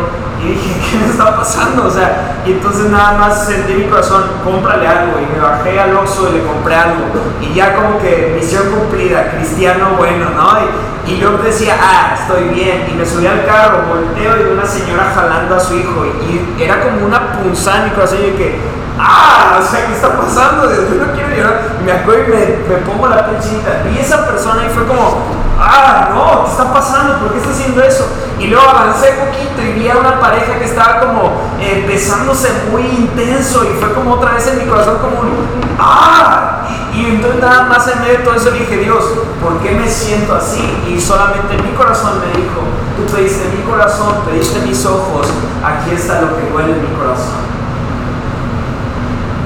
[0.42, 1.86] Y dije, ¿qué me está pasando?
[1.86, 5.18] O sea, y entonces nada más sentí mi corazón, cómprale algo.
[5.20, 7.04] Y me bajé al Oxxo y le compré algo.
[7.40, 10.58] Y ya como que misión cumplida, cristiano bueno, ¿no?
[11.06, 12.86] Y, y yo decía, ah, estoy bien.
[12.92, 16.04] Y me subí al carro, volteo y una señora jalando a su hijo.
[16.06, 18.18] Y era como una punzada en mi corazón.
[18.26, 18.58] Y que,
[18.98, 20.64] ah, o sea, ¿qué está pasando?
[20.64, 21.60] Yo no quiero llorar.
[21.80, 23.82] Y me acuerdo y me, me pongo la pinchita.
[23.92, 25.22] Y esa persona y fue como,
[25.58, 27.18] ah, no, ¿qué está pasando?
[27.18, 28.06] ¿Por qué está haciendo eso?
[28.38, 32.48] Y luego avancé un poquito y vi a una pareja que estaba como eh, besándose
[32.70, 35.46] muy intenso y fue como otra vez en mi corazón como un,
[35.78, 39.04] ah, y, y, entonces nada más en medio de todo eso dije, Dios,
[39.40, 40.60] ¿por qué me siento así?
[40.88, 42.62] Y solamente mi corazón me dijo,
[42.96, 45.28] tú pediste mi corazón, pediste mis ojos,
[45.62, 47.51] aquí está lo que duele en mi corazón.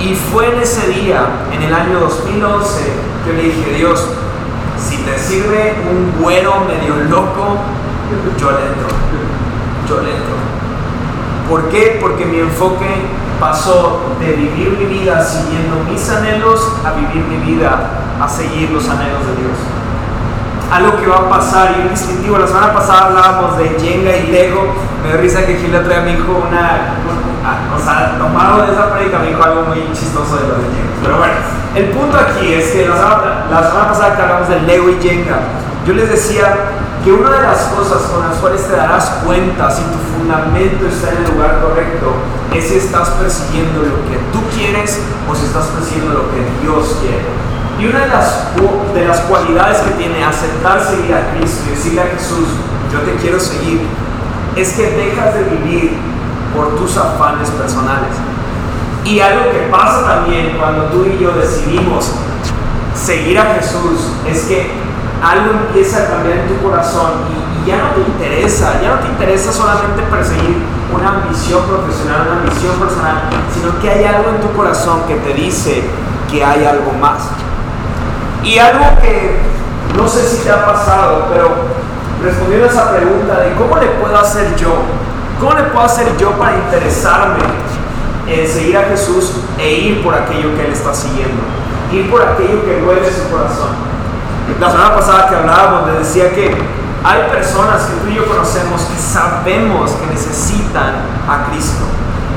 [0.07, 2.81] Y fue en ese día, en el año 2011,
[3.25, 4.07] que le dije, Dios,
[4.79, 7.57] si te sirve un güero medio loco,
[8.39, 8.87] yo le entro.
[9.89, 10.37] Yo le entro.
[11.51, 11.99] ¿Por qué?
[12.01, 12.87] Porque mi enfoque
[13.41, 17.91] pasó de vivir mi vida siguiendo mis anhelos a vivir mi vida
[18.21, 19.59] a seguir los anhelos de Dios.
[20.71, 22.39] Algo que va a pasar y un distintivo.
[22.39, 24.73] La semana pasada hablábamos de Jenga y Lego.
[25.03, 26.95] Me da risa que Gil le trae a mi hijo una,
[27.75, 30.95] o sea, tomado de esa prédica me dijo algo muy chistoso de lo de Jenga.
[31.03, 31.35] Pero bueno,
[31.75, 34.99] el punto aquí es que la semana, la semana pasada que hablamos de Lego y
[35.01, 35.39] Jenga,
[35.87, 39.83] yo les decía que una de las cosas con las cuales te darás cuenta si
[39.83, 42.15] tu fundamento está en el lugar correcto
[42.53, 44.99] es si estás persiguiendo lo que tú quieres
[45.31, 47.23] o si estás persiguiendo lo que Dios quiere.
[47.79, 48.57] Y una de las,
[48.95, 52.49] de las cualidades que tiene aceptar seguir a Cristo y decirle a Jesús,
[52.91, 53.87] yo te quiero seguir,
[54.57, 55.99] es que dejas de vivir
[56.57, 58.11] por tus afanes personales.
[59.05, 62.11] Y algo que pasa también cuando tú y yo decidimos
[62.95, 64.73] seguir a Jesús es que
[65.23, 69.09] algo empieza a cambiar en tu corazón y, ya no te interesa, ya no te
[69.09, 70.57] interesa solamente perseguir
[70.95, 75.35] una ambición profesional, una ambición personal, sino que hay algo en tu corazón que te
[75.35, 75.83] dice
[76.31, 77.23] que hay algo más.
[78.45, 79.41] Y algo que
[79.97, 81.51] no sé si te ha pasado, pero
[82.23, 84.71] respondiendo a esa pregunta de cómo le puedo hacer yo,
[85.39, 87.39] cómo le puedo hacer yo para interesarme
[88.27, 91.43] en seguir a Jesús e ir por aquello que Él está siguiendo,
[91.93, 93.71] ir por aquello que duele su corazón.
[94.61, 96.57] La semana pasada que hablábamos, le decía que
[97.05, 100.95] hay personas que tú y yo conocemos que sabemos que necesitan
[101.29, 101.85] a Cristo.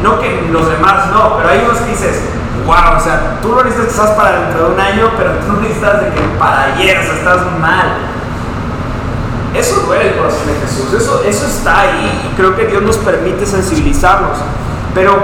[0.04, 2.22] No que los demás no, pero hay unos que dices,
[2.66, 6.02] wow, o sea, tú lo necesitas quizás para dentro de un año, pero tú necesitas
[6.02, 8.19] de que para ayer, o sea, estás mal.
[9.54, 12.98] Eso duele el corazón de Jesús, eso, eso está ahí y creo que Dios nos
[12.98, 14.38] permite sensibilizarnos.
[14.94, 15.18] Pero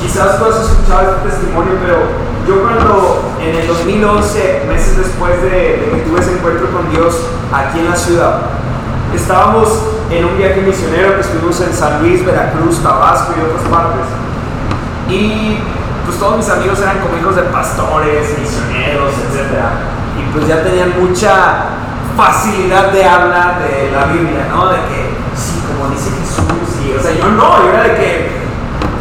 [0.00, 1.98] quizás tú has escuchado este testimonio, pero
[2.46, 7.14] yo cuando en el 2011, meses después de, de, que tuve ese encuentro con Dios
[7.52, 8.40] aquí en la ciudad,
[9.14, 9.68] estábamos
[10.10, 14.06] en un viaje misionero que estuvimos en San Luis, Veracruz, Tabasco y otras partes.
[15.08, 15.58] Y
[16.04, 19.62] pues todos mis amigos eran como hijos de pastores, misioneros, etc.
[20.18, 21.85] Y pues ya tenían mucha
[22.16, 24.68] facilidad de hablar de la Biblia, ¿no?
[24.68, 28.36] De que, sí, como dice Jesús, y, o sea, yo no, yo era de que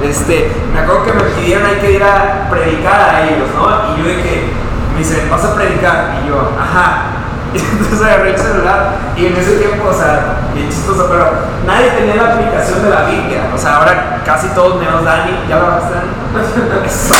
[0.03, 3.95] este, me acuerdo que me pidieron hay que ir a predicar a ellos, ¿no?
[3.95, 4.49] Y yo de que
[4.93, 6.21] me dicen, vas a predicar.
[6.23, 7.03] Y yo, ajá.
[7.55, 11.31] Y entonces agarré el celular y en ese tiempo, o sea, bien chistoso, pero
[11.65, 13.49] nadie tenía la aplicación de la Biblia.
[13.55, 15.95] O sea, ahora casi todos menos Dani, ya lo bajaste.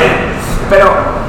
[0.70, 1.19] pero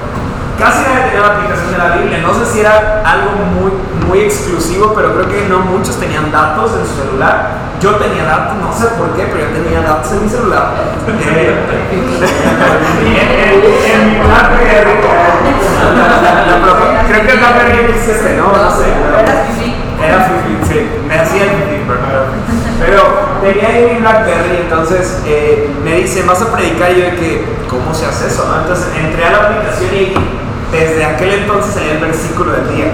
[0.61, 2.19] casi nadie tenía la aplicación de la Biblia.
[2.21, 3.71] No sé si era algo muy,
[4.07, 7.73] muy exclusivo, pero creo que no muchos tenían datos en su celular.
[7.81, 10.73] Yo tenía datos, no sé por qué, pero yo tenía datos en mi celular.
[11.07, 11.17] en,
[14.05, 15.01] mi BlackBerry.
[17.09, 18.53] creo que el BlackBerry existe, ¿no?
[18.53, 18.85] No sé.
[18.85, 19.73] Era Fifi.
[19.97, 20.77] Era Fifi, sí.
[21.07, 22.51] Me hacía el Fifi, pero.
[22.81, 23.01] Pero
[23.41, 27.45] tenía ahí mi Blackberry, entonces eh, me dice, vas a predicar, y yo de que,
[27.69, 28.47] ¿cómo se hace eso?
[28.47, 28.61] No?
[28.61, 30.13] Entonces entré a la aplicación y
[30.71, 32.91] desde aquel entonces salía el versículo del día.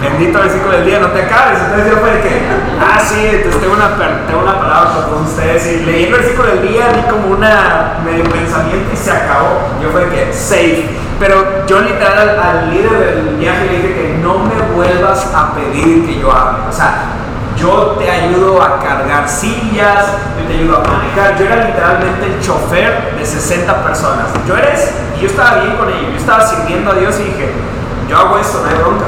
[0.00, 1.58] Bendito versículo del día, no te acabes.
[1.60, 2.40] Entonces yo fue que,
[2.80, 5.66] ah, sí, entonces tengo una, tengo una palabra para todos ustedes.
[5.66, 9.68] Y leí el versículo del día, di como una medio pensamiento y se acabó.
[9.82, 10.88] Yo fue de que, safe.
[11.18, 16.06] Pero yo literal al, líder del viaje le dije que no me vuelvas a pedir
[16.06, 16.68] que yo hable.
[16.68, 17.17] O sea,
[17.58, 20.06] yo te ayudo a cargar sillas,
[20.38, 21.38] yo te ayudo a manejar.
[21.38, 24.26] Yo era literalmente el chofer de 60 personas.
[24.46, 27.52] Yo eres, y yo estaba bien con ellos, yo estaba sirviendo a Dios y dije,
[28.08, 29.06] yo hago esto, no hay bronca.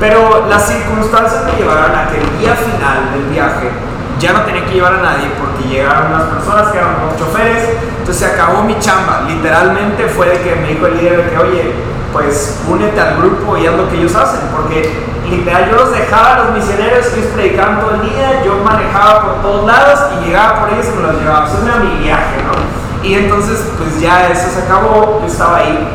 [0.00, 3.70] Pero las circunstancias me llevaron a que el día final del viaje
[4.18, 7.68] ya no tenía que llevar a nadie porque llegaron unas personas que eran los choferes,
[7.98, 9.24] entonces se acabó mi chamba.
[9.28, 11.74] Literalmente fue de que me dijo el líder de que, oye,
[12.12, 16.34] pues únete al grupo y haz lo que ellos hacen, porque literal yo los dejaba
[16.34, 20.60] a los misioneros, ellos predicaban todo el día, yo manejaba por todos lados y llegaba
[20.60, 21.46] por ellos y me los llevaba.
[21.46, 22.80] Eso era mi viaje, ¿no?
[23.06, 25.88] Y entonces, pues ya eso se acabó, yo estaba ahí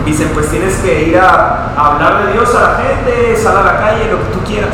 [0.00, 3.62] y dicen, pues tienes que ir a, hablar de Dios a la gente, sal a
[3.62, 4.70] la calle, lo que tú quieras.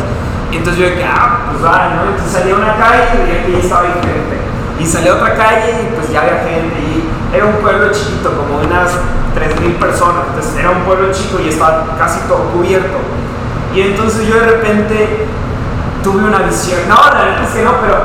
[0.50, 2.02] Y entonces yo dije, ah, pues vale, ¿no?
[2.10, 4.38] Entonces salí a una calle y ya estaba gente.
[4.78, 6.76] Y salí a otra calle y pues ya había gente.
[6.80, 8.90] Y era un pueblo chiquito, como unas
[9.36, 10.24] 3.000 personas.
[10.28, 12.98] Entonces era un pueblo chico y estaba casi todo cubierto.
[13.74, 15.26] Y entonces yo de repente
[16.02, 16.80] tuve una visión.
[16.88, 17.96] No, la verdad es que no, pero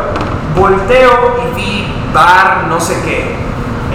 [0.55, 3.35] volteo y vi bar, no sé qué.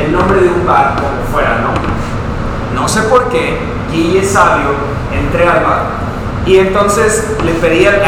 [0.03, 2.81] El nombre de un bar, como fuera, ¿no?
[2.81, 3.59] No sé por qué,
[3.93, 4.71] es sabio,
[5.13, 5.83] entré al bar.
[6.47, 7.97] Y entonces le pedí al...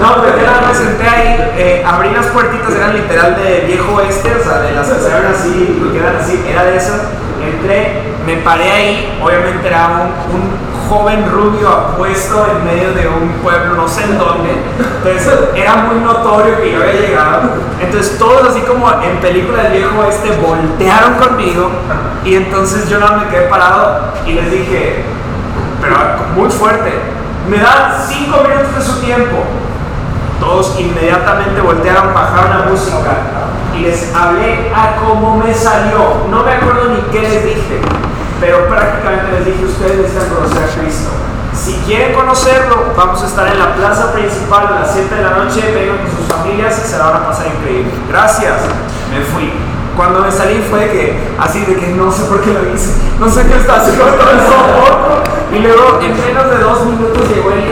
[0.00, 3.94] no, pero yo nada me senté ahí, eh, abrí las puertitas, eran literal de viejo
[3.94, 7.02] oeste, o sea, de las que eran así, que eran así, era de esas.
[7.42, 13.74] Entré, me paré ahí, obviamente era un, joven rubio apuesto en medio de un pueblo,
[13.74, 14.50] no sé en dónde.
[14.96, 17.40] Entonces era muy notorio que yo había llegado.
[17.80, 21.70] Entonces todos así como en película del viejo este voltearon conmigo
[22.24, 25.04] y entonces yo no me quedé parado y les dije,
[25.80, 25.96] pero
[26.36, 26.92] muy fuerte,
[27.48, 29.44] me dan cinco minutos de su tiempo.
[30.40, 33.16] Todos inmediatamente voltearon, bajaron la música
[33.74, 36.26] y les hablé a cómo me salió.
[36.30, 37.80] No me acuerdo ni qué les dije
[38.44, 41.10] pero prácticamente les dije, ustedes necesitan conocer a Cristo.
[41.54, 45.30] Si quieren conocerlo, vamos a estar en la plaza principal a las 7 de la
[45.30, 47.90] noche, vengan con sus familias y se la van a pasar increíble.
[48.10, 48.52] Gracias,
[49.10, 49.50] me fui.
[49.96, 53.30] Cuando me salí fue que, así de que no sé por qué lo hice, no
[53.30, 54.04] sé qué está haciendo.
[55.54, 57.63] Y luego en menos de dos minutos llegó el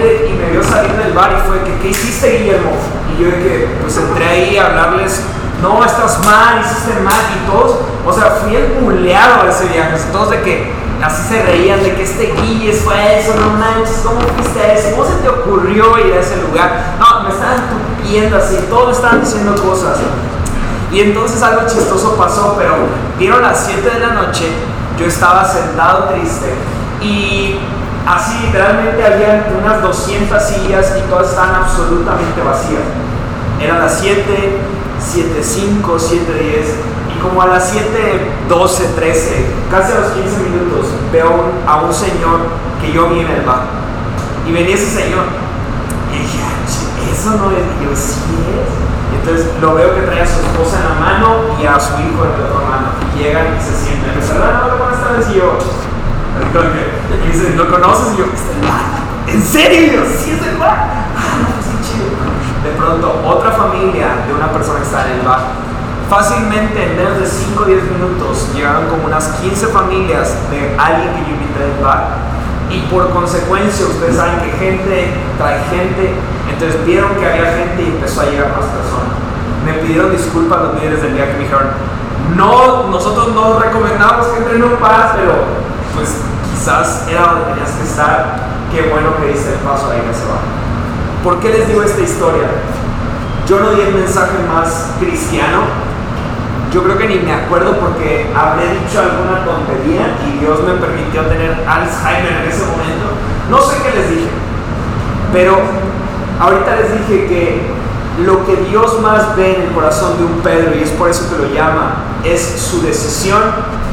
[0.64, 2.72] salir del bar y fue que, ¿qué hiciste Guillermo?
[3.12, 5.22] Y yo de que, pues entré ahí a hablarles
[5.62, 9.96] no, estás mal, hiciste mal y todos, o sea, fui el buleado a ese viaje,
[10.10, 14.20] todos de que así se reían de que este Guilles fue eso, no manches, ¿cómo
[14.20, 14.90] fuiste a eso?
[14.96, 16.96] ¿Cómo se te ocurrió ir a ese lugar?
[16.98, 19.98] No, me estaban tupiendo así, todos estaban diciendo cosas.
[20.90, 22.74] Y entonces algo chistoso pasó, pero
[23.16, 24.48] dieron las 7 de la noche,
[24.98, 26.52] yo estaba sentado triste
[27.00, 27.60] y
[28.06, 32.82] así literalmente había unas 200 sillas y todas estaban absolutamente vacías.
[33.60, 34.58] Eran las 7,
[35.00, 41.82] 7.5, 7.10 y como a las 7.12, 13, casi a los 15 minutos, veo a
[41.82, 42.40] un señor
[42.80, 43.62] que yo vi en el bar.
[44.46, 45.24] Y venía ese señor.
[46.12, 48.20] Y dije, ah, eso no es, y sí
[48.58, 48.92] es.
[49.22, 52.26] Entonces lo veo que trae a su esposa en la mano y a su hijo
[52.26, 52.88] en la otra mano.
[53.14, 54.18] Y llegan y se sienten.
[54.18, 55.30] Me saludan, hola, buenas tardes.
[55.30, 55.58] Y yo,
[56.32, 58.14] y dice, ¿lo conoces?
[58.14, 58.82] Y yo, ¿es el bar?
[59.28, 59.80] ¿En serio?
[59.82, 60.76] Y yo, sí, es el bar.
[61.16, 65.20] Ah, no, pues sí, chido de pronto otra familia de una persona que está en
[65.20, 65.40] el bar.
[66.08, 71.14] Fácilmente en menos de 5 o 10 minutos llegaron como unas 15 familias de alguien
[71.14, 72.32] que yo invité del bar
[72.70, 76.14] y por consecuencia ustedes saben que gente trae gente,
[76.50, 79.12] entonces vieron que había gente y empezó a llegar más personas.
[79.64, 81.68] Me pidieron disculpas los líderes del día que me dijeron,
[82.36, 85.61] no, nosotros no recomendamos que entren en un bar, pero
[85.94, 86.08] pues
[86.50, 88.36] quizás era donde tenías que estar,
[88.72, 90.40] qué bueno que diste el paso ahí que se va.
[91.22, 92.48] ¿Por qué les digo esta historia?
[93.46, 95.60] Yo no di el mensaje más cristiano.
[96.72, 101.22] Yo creo que ni me acuerdo porque habré dicho alguna tontería y Dios me permitió
[101.26, 103.12] tener Alzheimer en ese momento.
[103.50, 104.30] No sé qué les dije,
[105.32, 105.58] pero
[106.40, 107.72] ahorita les dije que
[108.24, 111.28] lo que Dios más ve en el corazón de un Pedro, y es por eso
[111.30, 113.42] que lo llama, es su decisión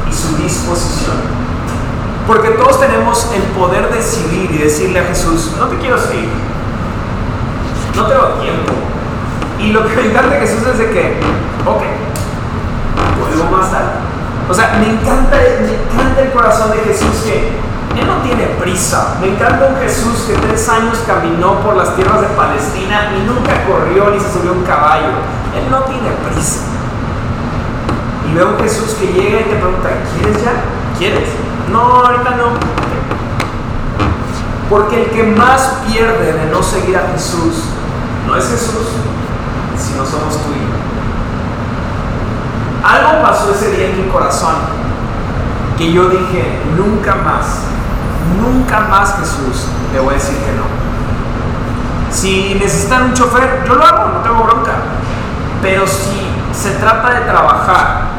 [0.08, 1.16] y su disposición.
[2.30, 6.28] Porque todos tenemos el poder decidir y decirle a Jesús, no te quiero seguir,
[7.96, 8.72] no tengo tiempo.
[9.58, 11.18] Y lo que me encanta de Jesús es de que,
[11.66, 11.82] ok,
[13.18, 13.94] vuelvo más tarde.
[14.48, 17.48] O sea, me encanta, me encanta el corazón de Jesús que
[17.98, 19.16] Él no tiene prisa.
[19.20, 23.64] Me encanta un Jesús que tres años caminó por las tierras de Palestina y nunca
[23.66, 25.18] corrió ni se subió a un caballo.
[25.56, 26.60] Él no tiene prisa.
[28.30, 30.52] Y veo un Jesús que llega y te pregunta, ¿quieres ya?
[30.96, 31.49] ¿Quieres?
[31.72, 32.44] No, ahorita no.
[34.68, 37.64] Porque el que más pierde de no seguir a Jesús
[38.26, 38.88] no es Jesús,
[39.76, 40.70] sino somos tú y.
[42.86, 44.54] Algo pasó ese día en mi corazón
[45.76, 47.62] que yo dije, nunca más,
[48.40, 50.64] nunca más Jesús, le voy a decir que no.
[52.10, 54.72] Si necesitan un chofer, yo lo hago, no tengo bronca.
[55.62, 58.09] Pero si se trata de trabajar,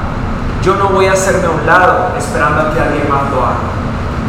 [0.62, 3.58] yo no voy a hacerme a un lado esperando a que alguien más lo haga.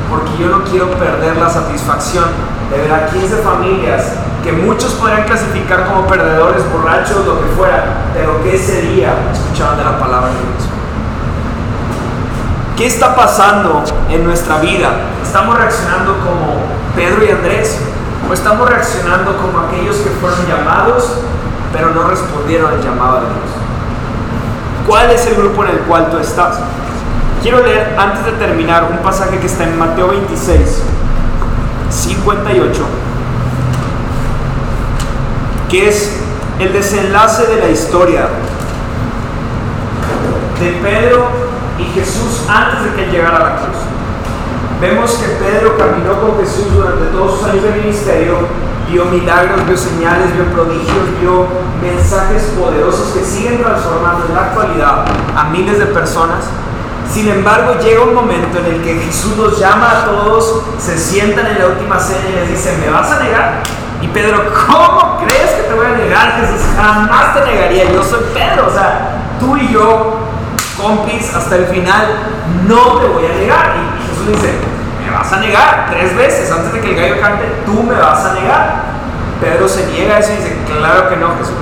[0.08, 2.24] Porque yo no quiero perder la satisfacción
[2.70, 4.12] de ver a 15 familias
[4.42, 9.76] que muchos podrían clasificar como perdedores, borrachos, lo que fuera, pero que ese día escuchaban
[9.78, 10.68] de la palabra de Dios.
[12.76, 14.90] ¿Qué está pasando en nuestra vida?
[15.22, 16.56] ¿Estamos reaccionando como
[16.96, 17.78] Pedro y Andrés?
[18.28, 21.18] ¿O estamos reaccionando como aquellos que fueron llamados,
[21.72, 23.61] pero no respondieron al llamado de Dios?
[24.86, 26.58] ¿Cuál es el grupo en el cual tú estás?
[27.42, 30.82] Quiero leer antes de terminar un pasaje que está en Mateo 26,
[31.90, 32.86] 58
[35.72, 36.20] que es
[36.58, 38.28] el desenlace de la historia
[40.60, 41.28] de Pedro
[41.78, 43.78] y Jesús antes de que llegara a la cruz.
[44.82, 48.34] Vemos que Pedro caminó con Jesús durante todos sus años de ministerio,
[48.90, 51.46] vio milagros, vio señales, vio prodigios, vio
[51.80, 55.04] mensajes poderosos que siguen transformando en la actualidad
[55.36, 56.44] a miles de personas.
[57.12, 61.46] Sin embargo, llega un momento en el que Jesús los llama a todos, se sientan
[61.46, 63.62] en la última cena y les dice, ¿me vas a negar?
[64.00, 66.60] Y Pedro, ¿cómo crees que te voy a negar, Jesús?
[66.76, 67.92] Jamás te negaría.
[67.92, 68.66] Yo soy Pedro.
[68.68, 70.16] O sea, tú y yo,
[70.80, 72.06] compis, hasta el final,
[72.66, 73.74] no te voy a negar.
[73.76, 74.58] Y Jesús dice,
[75.12, 78.34] vas a negar tres veces antes de que el gallo cante, tú me vas a
[78.34, 78.92] negar.
[79.40, 81.54] Pedro se niega a eso y dice, claro que no, Jesús.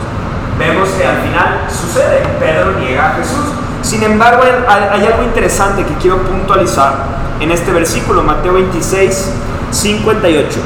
[0.58, 3.46] Vemos que al final sucede, Pedro niega a Jesús.
[3.82, 6.94] Sin embargo, hay, algo interesante que quiero puntualizar
[7.40, 9.32] en este versículo, Mateo 26,
[9.70, 10.60] 58.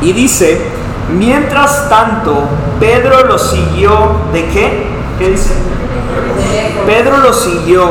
[0.00, 0.72] Y dice,
[1.16, 2.44] Mientras tanto,
[2.78, 4.86] Pedro lo siguió de qué?
[5.18, 5.54] ¿Qué dice?
[6.86, 7.90] Pedro lo siguió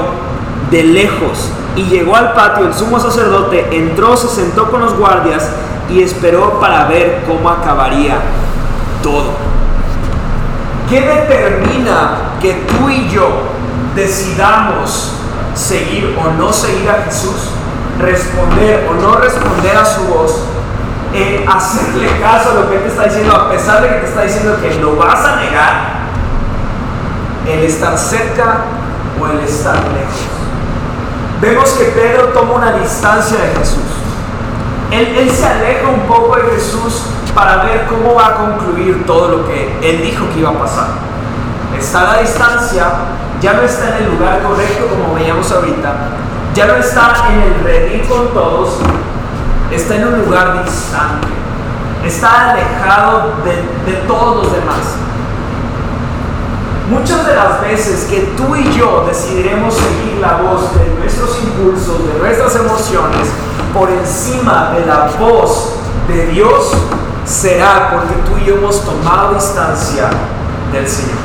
[0.71, 2.67] de lejos y llegó al patio.
[2.67, 5.49] El sumo sacerdote entró, se sentó con los guardias
[5.89, 8.17] y esperó para ver cómo acabaría
[9.01, 9.33] todo.
[10.89, 13.27] ¿Qué determina que tú y yo
[13.95, 15.13] decidamos
[15.53, 17.51] seguir o no seguir a Jesús?
[17.99, 20.43] Responder o no responder a su voz
[21.13, 24.07] en hacerle caso a lo que Él te está diciendo, a pesar de que te
[24.07, 25.99] está diciendo que lo vas a negar,
[27.47, 28.65] el estar cerca
[29.19, 30.38] o el estar lejos.
[31.41, 33.83] Vemos que Pedro toma una distancia de Jesús.
[34.91, 39.47] Él, se aleja un poco de Jesús para ver cómo va a concluir todo lo
[39.47, 40.87] que Él dijo que iba a pasar.
[41.77, 42.87] Está a la distancia,
[43.39, 45.93] ya no está en el lugar correcto como veíamos ahorita,
[46.53, 48.79] ya no está en el redil con todos,
[49.71, 51.27] está en un lugar distante,
[52.03, 53.35] está alejado
[53.85, 55.08] de todos los demás.
[56.89, 62.07] Muchas de las veces que tú y yo decidiremos seguir la voz de nuestros impulsos,
[62.07, 63.27] de nuestras emociones,
[63.73, 65.75] por encima de la voz
[66.07, 66.71] de Dios,
[67.25, 70.09] será porque tú y yo hemos tomado distancia
[70.71, 71.19] del Señor.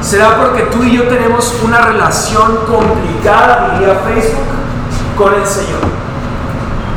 [0.00, 5.96] Será porque tú y yo tenemos una relación complicada, diría Facebook, con el Señor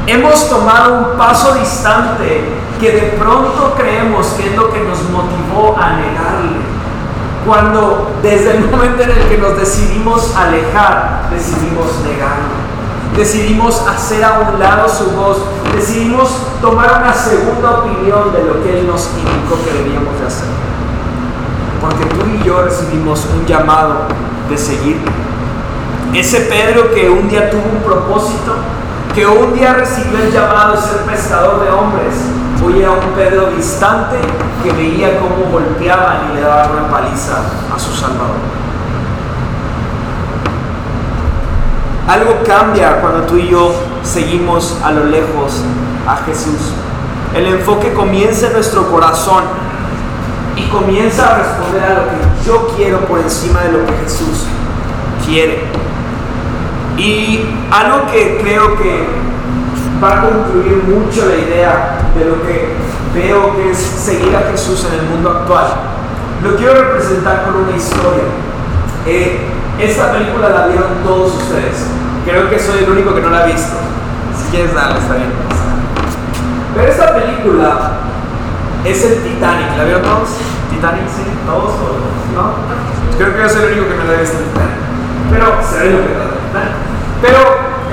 [0.10, 2.44] hemos tomado un paso distante
[2.80, 6.59] que de pronto creemos que es lo que nos motivó a negarle.
[7.46, 12.70] Cuando desde el momento en el que nos decidimos alejar, decidimos negarlo.
[13.16, 15.38] Decidimos hacer a un lado su voz,
[15.76, 16.30] decidimos
[16.62, 20.48] tomar una segunda opinión de lo que Él nos indicó que debíamos de hacer.
[21.82, 24.04] Porque tú y yo recibimos un llamado
[24.50, 25.02] de seguir.
[26.14, 28.56] Ese Pedro que un día tuvo un propósito,
[29.14, 32.16] que un día recibió el llamado de ser pescador de hombres,
[32.64, 34.18] hoy era un Pedro distante
[34.64, 37.38] que veía cómo golpeaban y le daban una paliza
[37.74, 38.36] a su Salvador.
[42.08, 43.72] Algo cambia cuando tú y yo
[44.04, 45.64] seguimos a lo lejos
[46.08, 46.74] a Jesús.
[47.36, 49.44] El enfoque comienza en nuestro corazón
[50.56, 54.46] y comienza a responder a lo que yo quiero por encima de lo que Jesús
[55.26, 55.66] quiere.
[56.98, 59.08] Y algo que creo que
[60.04, 62.74] va a concluir mucho la idea de lo que
[63.14, 65.68] veo que es seguir a Jesús en el mundo actual,
[66.44, 68.24] lo quiero representar con una historia.
[69.06, 69.40] Eh,
[69.80, 71.88] esta película la vieron todos ustedes.
[72.26, 73.76] Creo que soy el único que no la ha visto.
[74.36, 75.32] Si quieres darle, está bien.
[76.76, 77.92] Pero esta película
[78.86, 79.78] es el Titanic.
[79.78, 80.30] ¿La vieron todos?
[80.70, 81.74] Titanic, sí, todos,
[82.36, 82.54] ¿no?
[83.18, 84.80] Creo que yo soy el único que me la he visto el Titanic.
[85.32, 86.40] Pero se ve lo que trata.
[87.22, 87.40] Pero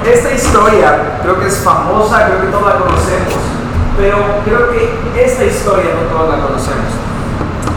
[0.04, 3.55] esta historia creo que es famosa, creo que todos la conocemos.
[3.96, 6.92] Pero creo que esta historia no todos la conocemos.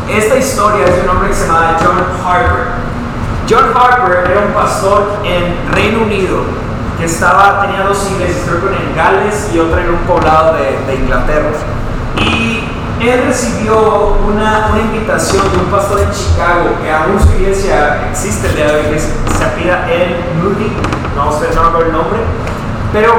[0.10, 2.66] Esta historia es de un hombre que se llama John Harper.
[3.50, 6.38] John Harper era un pastor en Reino Unido
[6.98, 10.56] que estaba, tenía dos iglesias, creo que una en Gales y otra en un poblado
[10.56, 11.52] de, de Inglaterra.
[12.18, 18.10] Y él recibió una, una, invitación de un pastor en Chicago, que aún su iglesia
[18.12, 20.74] existe el día de hoy, se apida en Moody,
[21.16, 22.20] no, sé, no me acuerdo el nombre,
[22.92, 23.14] pero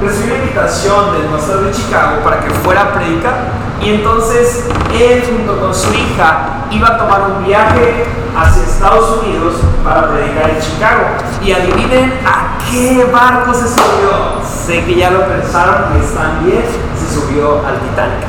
[0.00, 3.34] recibió una invitación del pastor de Chicago para que fuera a predicar.
[3.80, 8.06] Y entonces él junto con su hija iba a tomar un viaje
[8.36, 11.02] hacia Estados Unidos para predicar en Chicago.
[11.42, 14.42] Y adivinen a qué barco se subió.
[14.44, 16.64] Sé que ya lo pensaron y están bien,
[16.98, 18.26] se subió al Titanic.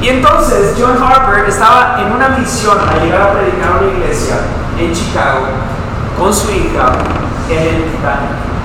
[0.00, 4.36] Y entonces John Harper estaba en una misión a llegar a predicar a una iglesia
[4.78, 5.46] en Chicago
[6.16, 6.92] con su hija
[7.50, 8.57] en el Titanic.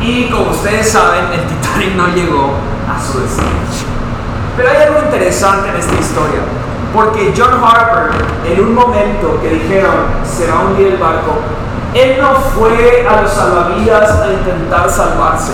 [0.00, 2.52] Y como ustedes saben, el Titanic no llegó
[2.88, 3.48] a su destino.
[4.56, 6.40] Pero hay algo interesante en esta historia.
[6.94, 8.10] Porque John Harper,
[8.44, 9.94] en un momento que dijeron
[10.24, 11.38] se va a hundir el barco,
[11.94, 15.52] él no fue a los salvavidas a intentar salvarse.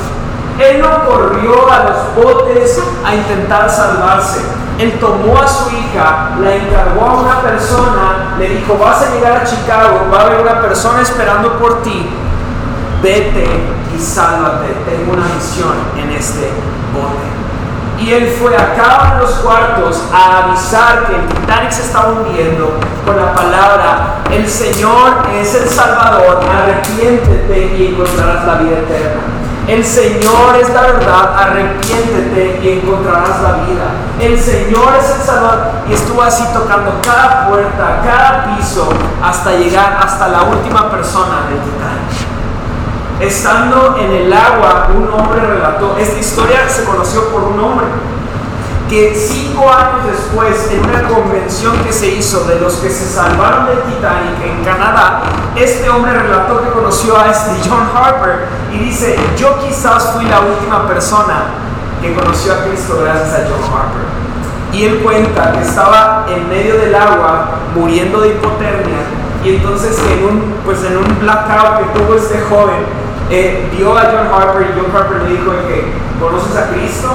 [0.58, 4.40] Él no corrió a los botes a intentar salvarse.
[4.78, 9.38] Él tomó a su hija, la encargó a una persona, le dijo, vas a llegar
[9.38, 12.08] a Chicago, va a haber una persona esperando por ti,
[13.02, 16.50] vete y sálvate, tengo una misión en este
[16.92, 17.34] bote.
[17.98, 22.78] Y él fue acá en los cuartos a avisar que el Titanic se estaba hundiendo
[23.06, 29.22] con la palabra, el Señor es el Salvador, arrepiéntete y encontrarás la vida eterna.
[29.66, 33.94] El Señor es la verdad, arrepiéntete y encontrarás la vida.
[34.20, 35.58] El Señor es el Salvador.
[35.88, 38.90] Y estuvo así tocando cada puerta, cada piso,
[39.22, 42.03] hasta llegar hasta la última persona del Titanic.
[43.20, 47.86] Estando en el agua, un hombre relató, esta historia se conoció por un hombre,
[48.88, 53.66] que cinco años después, en una convención que se hizo de los que se salvaron
[53.66, 55.22] del Titanic en Canadá,
[55.56, 60.40] este hombre relató que conoció a este John Harper y dice, yo quizás fui la
[60.40, 61.44] última persona
[62.02, 64.04] que conoció a Cristo gracias a John Harper.
[64.72, 68.98] Y él cuenta que estaba en medio del agua muriendo de hipotermia
[69.44, 74.02] y entonces en un, pues en un blackout que tuvo este joven, eh, vio a
[74.02, 77.08] John Harper y John Harper le dijo que conoces a Cristo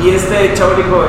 [0.00, 1.04] y este chavo dijo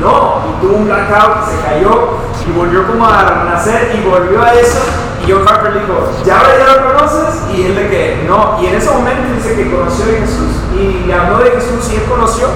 [0.00, 4.54] no y tuvo un blackout se cayó y volvió como a renacer y volvió a
[4.54, 4.78] eso
[5.24, 8.58] y John Harper le dijo ya ahora ya lo conoces y él de que no
[8.60, 11.96] y en ese momento dice que conoció a Jesús y le habló de Jesús y
[11.96, 12.48] él conoció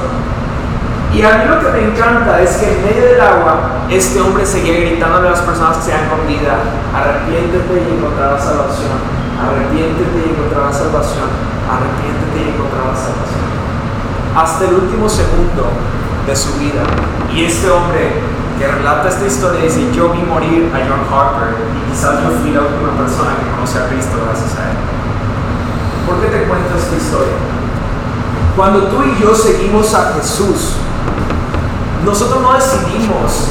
[1.15, 4.45] y a mí lo que me encanta es que en medio del agua este hombre
[4.45, 6.59] seguía gritándole a las personas que se han con vida
[6.93, 11.29] arrepiéntete y encontrarás salvación arrepiéntete y encontrarás salvación,
[11.67, 13.45] arrepiéntete y encontrarás salvación.
[14.35, 15.71] Hasta el último segundo
[16.27, 16.83] de su vida.
[17.33, 18.23] Y este hombre
[18.59, 22.53] que relata esta historia dice, yo vi morir a John Harper y quizás yo fui
[22.53, 24.77] la última persona que conoce a Cristo gracias a él.
[26.07, 27.35] ¿Por qué te cuento esta historia?
[28.57, 30.77] Cuando tú y yo seguimos a Jesús,
[32.05, 33.49] nosotros no decidimos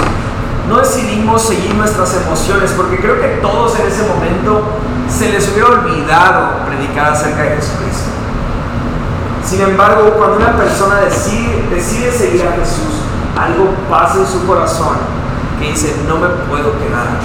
[0.68, 4.64] no decidimos seguir nuestras emociones, porque creo que todos en ese momento
[5.10, 8.10] se les hubiera olvidado predicar acerca de Jesucristo.
[9.46, 13.04] Sin embargo, cuando una persona decide, decide seguir a Jesús,
[13.38, 14.98] algo pasa en su corazón
[15.60, 17.20] que dice, no me puedo quedar.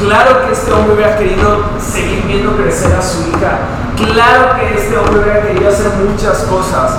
[0.00, 3.58] Claro que este hombre hubiera querido seguir viendo crecer a su hija.
[3.96, 6.92] Claro que este hombre hubiera querido hacer muchas cosas.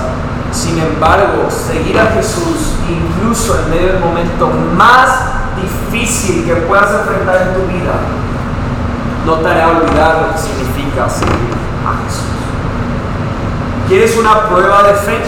[0.52, 5.08] Sin embargo, seguir a Jesús, incluso en medio del momento más
[5.56, 7.92] difícil que puedas enfrentar en tu vida,
[9.24, 11.54] no te hará olvidar lo que significa seguir
[11.86, 12.26] a Jesús.
[13.88, 15.22] ¿Quieres una prueba de fe?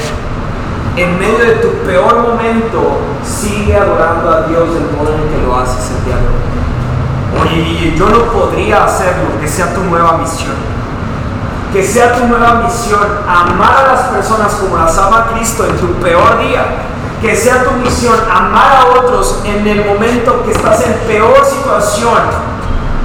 [0.96, 5.56] En medio de tu peor momento, sigue adorando a Dios del modo en que lo
[5.58, 6.16] haces el día.
[7.42, 10.73] Oye, yo no podría hacerlo, que sea tu nueva misión
[11.74, 15.88] que sea tu nueva misión amar a las personas como las ama Cristo en tu
[15.94, 16.66] peor día.
[17.20, 22.18] Que sea tu misión amar a otros en el momento que estás en peor situación,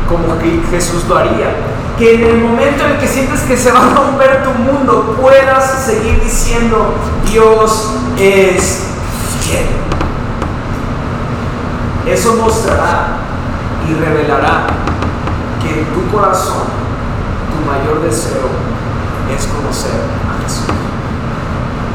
[0.07, 1.55] como que Jesús lo haría.
[1.97, 5.86] Que en el momento en que sientes que se va a romper tu mundo, puedas
[5.86, 6.93] seguir diciendo,
[7.26, 7.89] Dios
[8.20, 8.84] es
[9.41, 9.65] fiel.
[12.05, 13.17] Eso mostrará
[13.89, 14.67] y revelará
[15.59, 16.78] que en tu corazón
[17.70, 18.49] mayor deseo
[19.36, 20.65] es conocer a Jesús.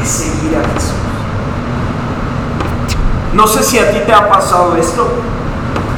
[0.02, 0.94] es seguir a Jesús.
[3.32, 5.08] No sé si a ti te ha pasado esto.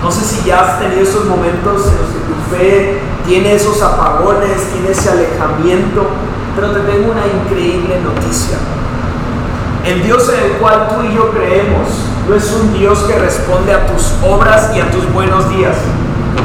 [0.02, 3.82] No sé si ya has tenido esos momentos en los que tu fe tiene esos
[3.82, 6.06] apagones, tiene ese alejamiento.
[6.54, 8.56] Pero te tengo una increíble noticia.
[9.84, 11.88] El Dios en el cual tú y yo creemos
[12.28, 15.76] no es un Dios que responde a tus obras y a tus buenos días.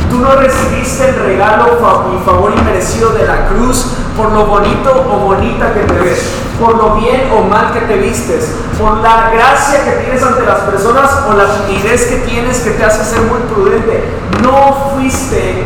[0.09, 1.65] Tú no recibiste el regalo
[2.13, 3.85] y favor inmerecido de la cruz
[4.15, 6.19] por lo bonito o bonita que te ves,
[6.59, 10.59] por lo bien o mal que te vistes, por la gracia que tienes ante las
[10.59, 14.03] personas o la timidez que tienes que te hace ser muy prudente.
[14.43, 15.63] No fuiste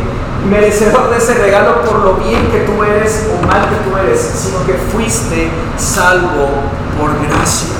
[0.48, 4.20] merecedor de ese regalo por lo bien que tú eres o mal que tú eres,
[4.20, 6.48] sino que fuiste salvo
[6.98, 7.74] por gracia.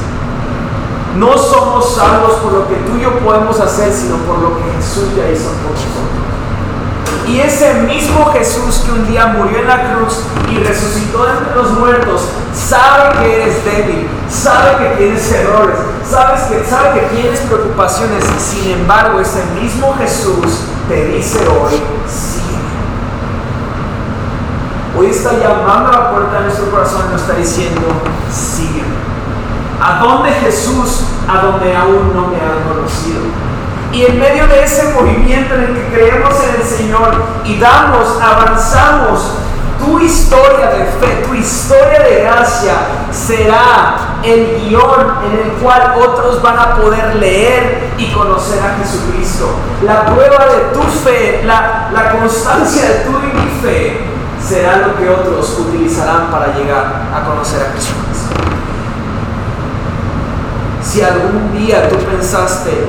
[1.16, 4.64] No somos salvos por lo que tú y yo podemos hacer, sino por lo que
[4.76, 6.25] Jesús ya hizo por nosotros.
[7.26, 11.72] Y ese mismo Jesús que un día murió en la cruz y resucitó entre los
[11.72, 15.76] muertos, sabe que eres débil, sabe que tienes errores,
[16.08, 18.24] sabes que, sabe que tienes preocupaciones.
[18.38, 21.82] Sin embargo, ese mismo Jesús te dice hoy,
[24.98, 27.82] Hoy está llamando a la puerta de nuestro corazón y nos está diciendo,
[28.32, 28.96] sígueme.
[29.78, 31.02] ¿A dónde Jesús?
[31.28, 33.20] A donde aún no me han conocido.
[33.96, 37.14] Y en medio de ese movimiento en el que creemos en el Señor
[37.46, 39.38] y damos, avanzamos,
[39.78, 42.74] tu historia de fe, tu historia de gracia
[43.10, 49.54] será el guion en el cual otros van a poder leer y conocer a Jesucristo.
[49.82, 54.00] La prueba de tu fe, la, la constancia de tu y mi fe
[54.46, 58.34] será lo que otros utilizarán para llegar a conocer a Jesucristo.
[60.82, 62.88] Si algún día tú pensaste,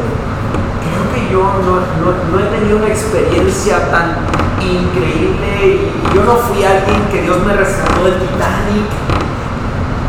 [1.31, 4.15] yo no, he tenido una experiencia tan
[4.61, 8.89] increíble yo no fui alguien que Dios me rescató del Titanic,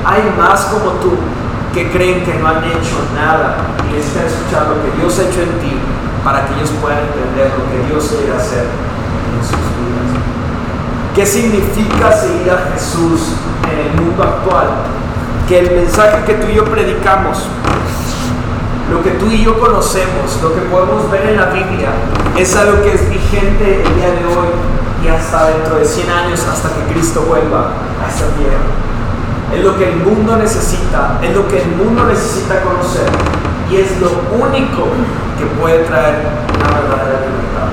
[0.05, 1.19] hay más como tú
[1.75, 5.43] que creen que no han hecho nada y necesitan escuchar lo que Dios ha hecho
[5.43, 5.77] en ti
[6.25, 10.11] para que ellos puedan entender lo que Dios quiere hacer en sus vidas.
[11.15, 13.35] ¿Qué significa seguir a Jesús
[13.71, 14.69] en el mundo actual?
[15.47, 17.49] Que el mensaje que tú y yo predicamos,
[18.91, 21.91] lo que tú y yo conocemos, lo que podemos ver en la Biblia,
[22.37, 24.49] es algo que es vigente el día de hoy
[25.05, 27.73] y hasta dentro de 100 años, hasta que Cristo vuelva
[28.03, 28.65] a esta tierra.
[29.55, 33.09] Es lo que el mundo necesita, es lo que el mundo necesita conocer
[33.71, 34.89] y es lo único
[35.39, 37.69] que puede traer una verdadera libertad.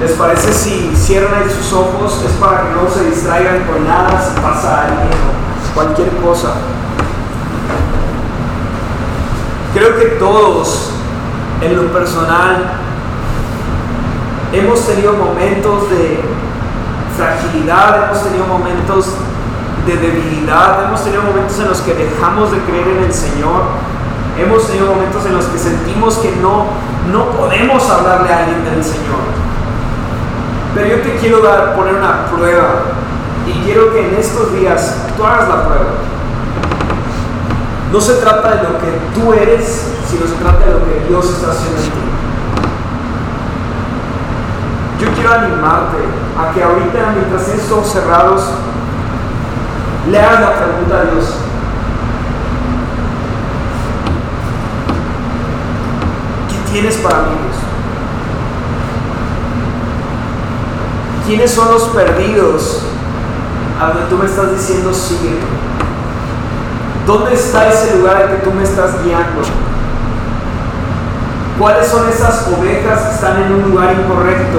[0.00, 2.22] ¿Les parece si cierran sus ojos?
[2.24, 6.54] Es para que no se distraigan con nada, si pasa alguien o cualquier cosa.
[9.78, 10.90] Creo que todos,
[11.60, 12.64] en lo personal,
[14.52, 16.18] hemos tenido momentos de
[17.16, 19.06] fragilidad, hemos tenido momentos
[19.86, 23.62] de debilidad, hemos tenido momentos en los que dejamos de creer en el Señor,
[24.36, 26.66] hemos tenido momentos en los que sentimos que no,
[27.12, 29.22] no podemos hablarle a alguien del Señor.
[30.74, 32.82] Pero yo te quiero dar, poner una prueba
[33.46, 36.17] y quiero que en estos días tú hagas la prueba.
[37.92, 41.24] No se trata de lo que tú eres, sino se trata de lo que Dios
[41.26, 42.08] está haciendo en ti.
[45.00, 45.98] Yo quiero animarte
[46.38, 48.42] a que ahorita, mientras tienes cerrados,
[50.10, 51.34] le la pregunta a Dios.
[56.48, 57.56] ¿Qué tienes para mí, Dios?
[61.26, 62.82] ¿Quiénes son los perdidos
[63.80, 65.38] a donde tú me estás diciendo sigue?
[67.08, 69.40] ¿Dónde está ese lugar al que tú me estás guiando?
[71.58, 74.58] ¿Cuáles son esas ovejas que están en un lugar incorrecto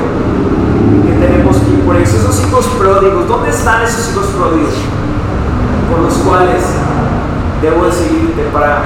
[1.06, 2.18] que tenemos que ir por eso?
[2.18, 4.74] Esos hijos pródigos, ¿dónde están esos hijos pródigos?
[5.92, 6.64] Por los cuales
[7.62, 8.82] debo de seguirte para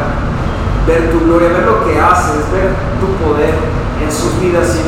[0.86, 3.54] ver tu gloria, ver lo que haces, ver tu poder
[4.04, 4.84] en sus vidas vida.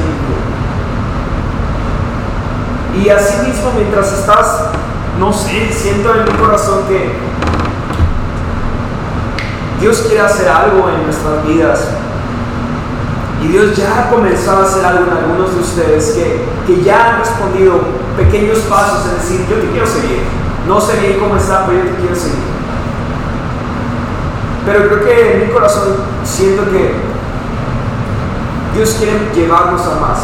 [3.02, 4.66] Y así mismo mientras estás,
[5.18, 7.35] no sé, siento en mi corazón que
[9.86, 11.90] Dios quiere hacer algo en nuestras vidas.
[13.40, 17.12] Y Dios ya ha comenzado a hacer algo en algunos de ustedes que, que ya
[17.12, 17.82] han respondido
[18.18, 20.24] pequeños pasos en decir, yo te quiero seguir.
[20.68, 22.40] No sé bien cómo está, pero yo te quiero seguir.
[24.66, 26.96] Pero creo que en mi corazón siento que
[28.74, 30.20] Dios quiere llevarnos a más.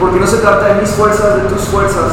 [0.00, 2.10] Porque no se trata de mis fuerzas, de tus fuerzas,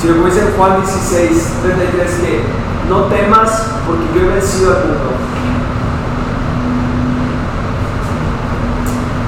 [0.00, 5.10] sino como dice Juan 16, 33, que no temas porque yo he vencido al mundo.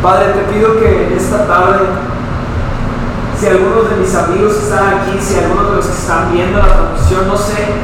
[0.02, 1.86] Padre, te pido que esta tarde,
[3.38, 6.66] si algunos de mis amigos están aquí, si algunos de los que están viendo la
[6.66, 7.74] transmisión, no sé,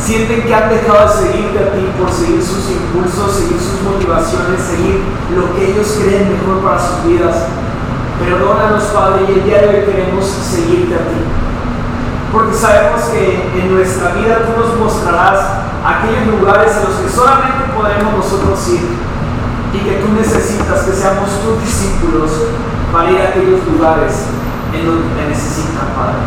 [0.00, 4.58] Sienten que han dejado de seguirte a ti por seguir sus impulsos, seguir sus motivaciones,
[4.58, 5.02] seguir
[5.36, 7.46] lo que ellos creen mejor para sus vidas.
[8.18, 11.20] Perdónanos, Padre, y el día de hoy queremos seguirte a ti.
[12.32, 15.40] Porque sabemos que en nuestra vida tú nos mostrarás
[15.84, 18.86] aquellos lugares en los que solamente podremos nosotros ir
[19.72, 22.30] y que tú necesitas que seamos tus discípulos
[22.92, 24.26] para ir a aquellos lugares
[24.72, 26.22] en donde te necesitan, Padre.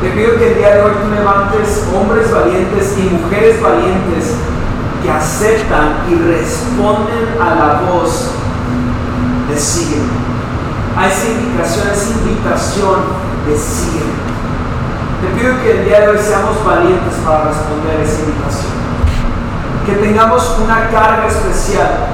[0.00, 4.34] Te pido que el día de hoy tú levantes hombres valientes y mujeres valientes
[5.02, 8.30] que aceptan y responden a la voz
[9.48, 10.28] de sígueme.
[10.96, 12.96] A esa indicación, a esa invitación
[13.46, 14.27] de sígueme.
[15.20, 18.72] Te pido que el día de hoy seamos valientes para responder esa invitación.
[19.84, 22.06] Que tengamos una carga especial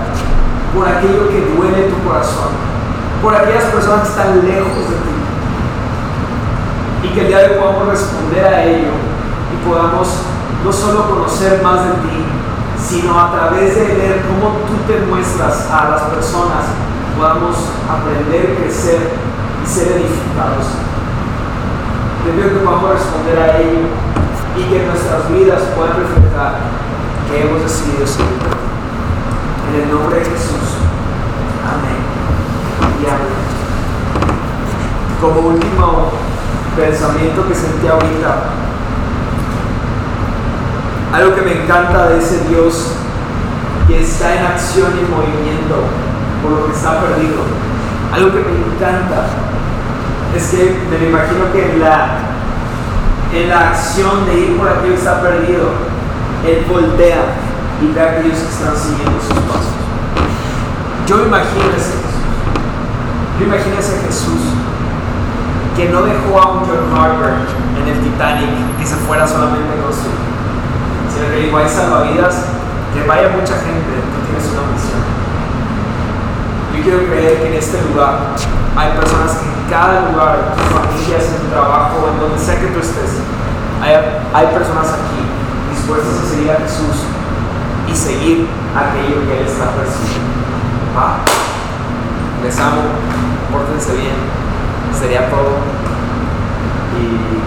[0.75, 2.49] por aquello que duele tu corazón,
[3.23, 5.15] por aquellas personas que están lejos de ti
[7.03, 8.93] y que el día de hoy podamos responder a ello
[9.53, 10.09] y podamos
[10.65, 12.25] no solo conocer más de ti,
[12.83, 16.65] sino a través de ver cómo tú te muestras a las personas,
[17.19, 17.55] podamos
[17.87, 19.11] aprender, crecer
[19.63, 20.94] y ser edificados.
[22.25, 23.81] Te pido que podamos responder a ello
[24.57, 26.55] y que nuestras vidas puedan reflejar
[27.29, 28.41] que hemos decidido seguir.
[29.69, 30.81] En el nombre de Jesús.
[31.69, 32.01] Amén.
[33.03, 33.45] Y amén.
[35.21, 36.13] Como último
[36.75, 38.45] pensamiento que sentí ahorita.
[41.13, 42.93] Algo que me encanta de ese Dios
[43.87, 45.77] que está en acción y movimiento
[46.43, 47.43] por lo que está perdido.
[48.15, 49.27] Algo que me encanta
[50.37, 52.19] es que me imagino que en la,
[53.33, 55.71] en la acción de ir por aquello que está perdido,
[56.47, 57.23] Él voltea
[57.81, 59.75] y ve a aquellos que están siguiendo sus pasos.
[61.07, 62.15] Yo imagino ese Jesús.
[63.39, 64.41] Yo imagino ese Jesús
[65.77, 67.35] que no dejó a un John Harper
[67.81, 70.07] en el Titanic que se fuera solamente con su
[71.11, 72.47] sino que dijo hay salvavidas
[72.95, 75.03] que vaya mucha gente tú tienes una misión
[76.77, 78.35] yo quiero creer que en este lugar
[78.77, 82.69] hay personas que cada lugar en tus familias, en tu trabajo en donde sea que
[82.69, 83.21] tú estés
[83.83, 83.95] hay,
[84.33, 85.21] hay personas aquí
[85.75, 87.05] dispuestas a seguir a Jesús
[87.91, 90.33] y seguir aquello que Él está persiguiendo
[90.97, 91.19] ¿Va?
[92.43, 92.83] les amo,
[93.53, 94.45] pórtense bien
[95.05, 95.61] sería todo.
[96.97, 97.44] Y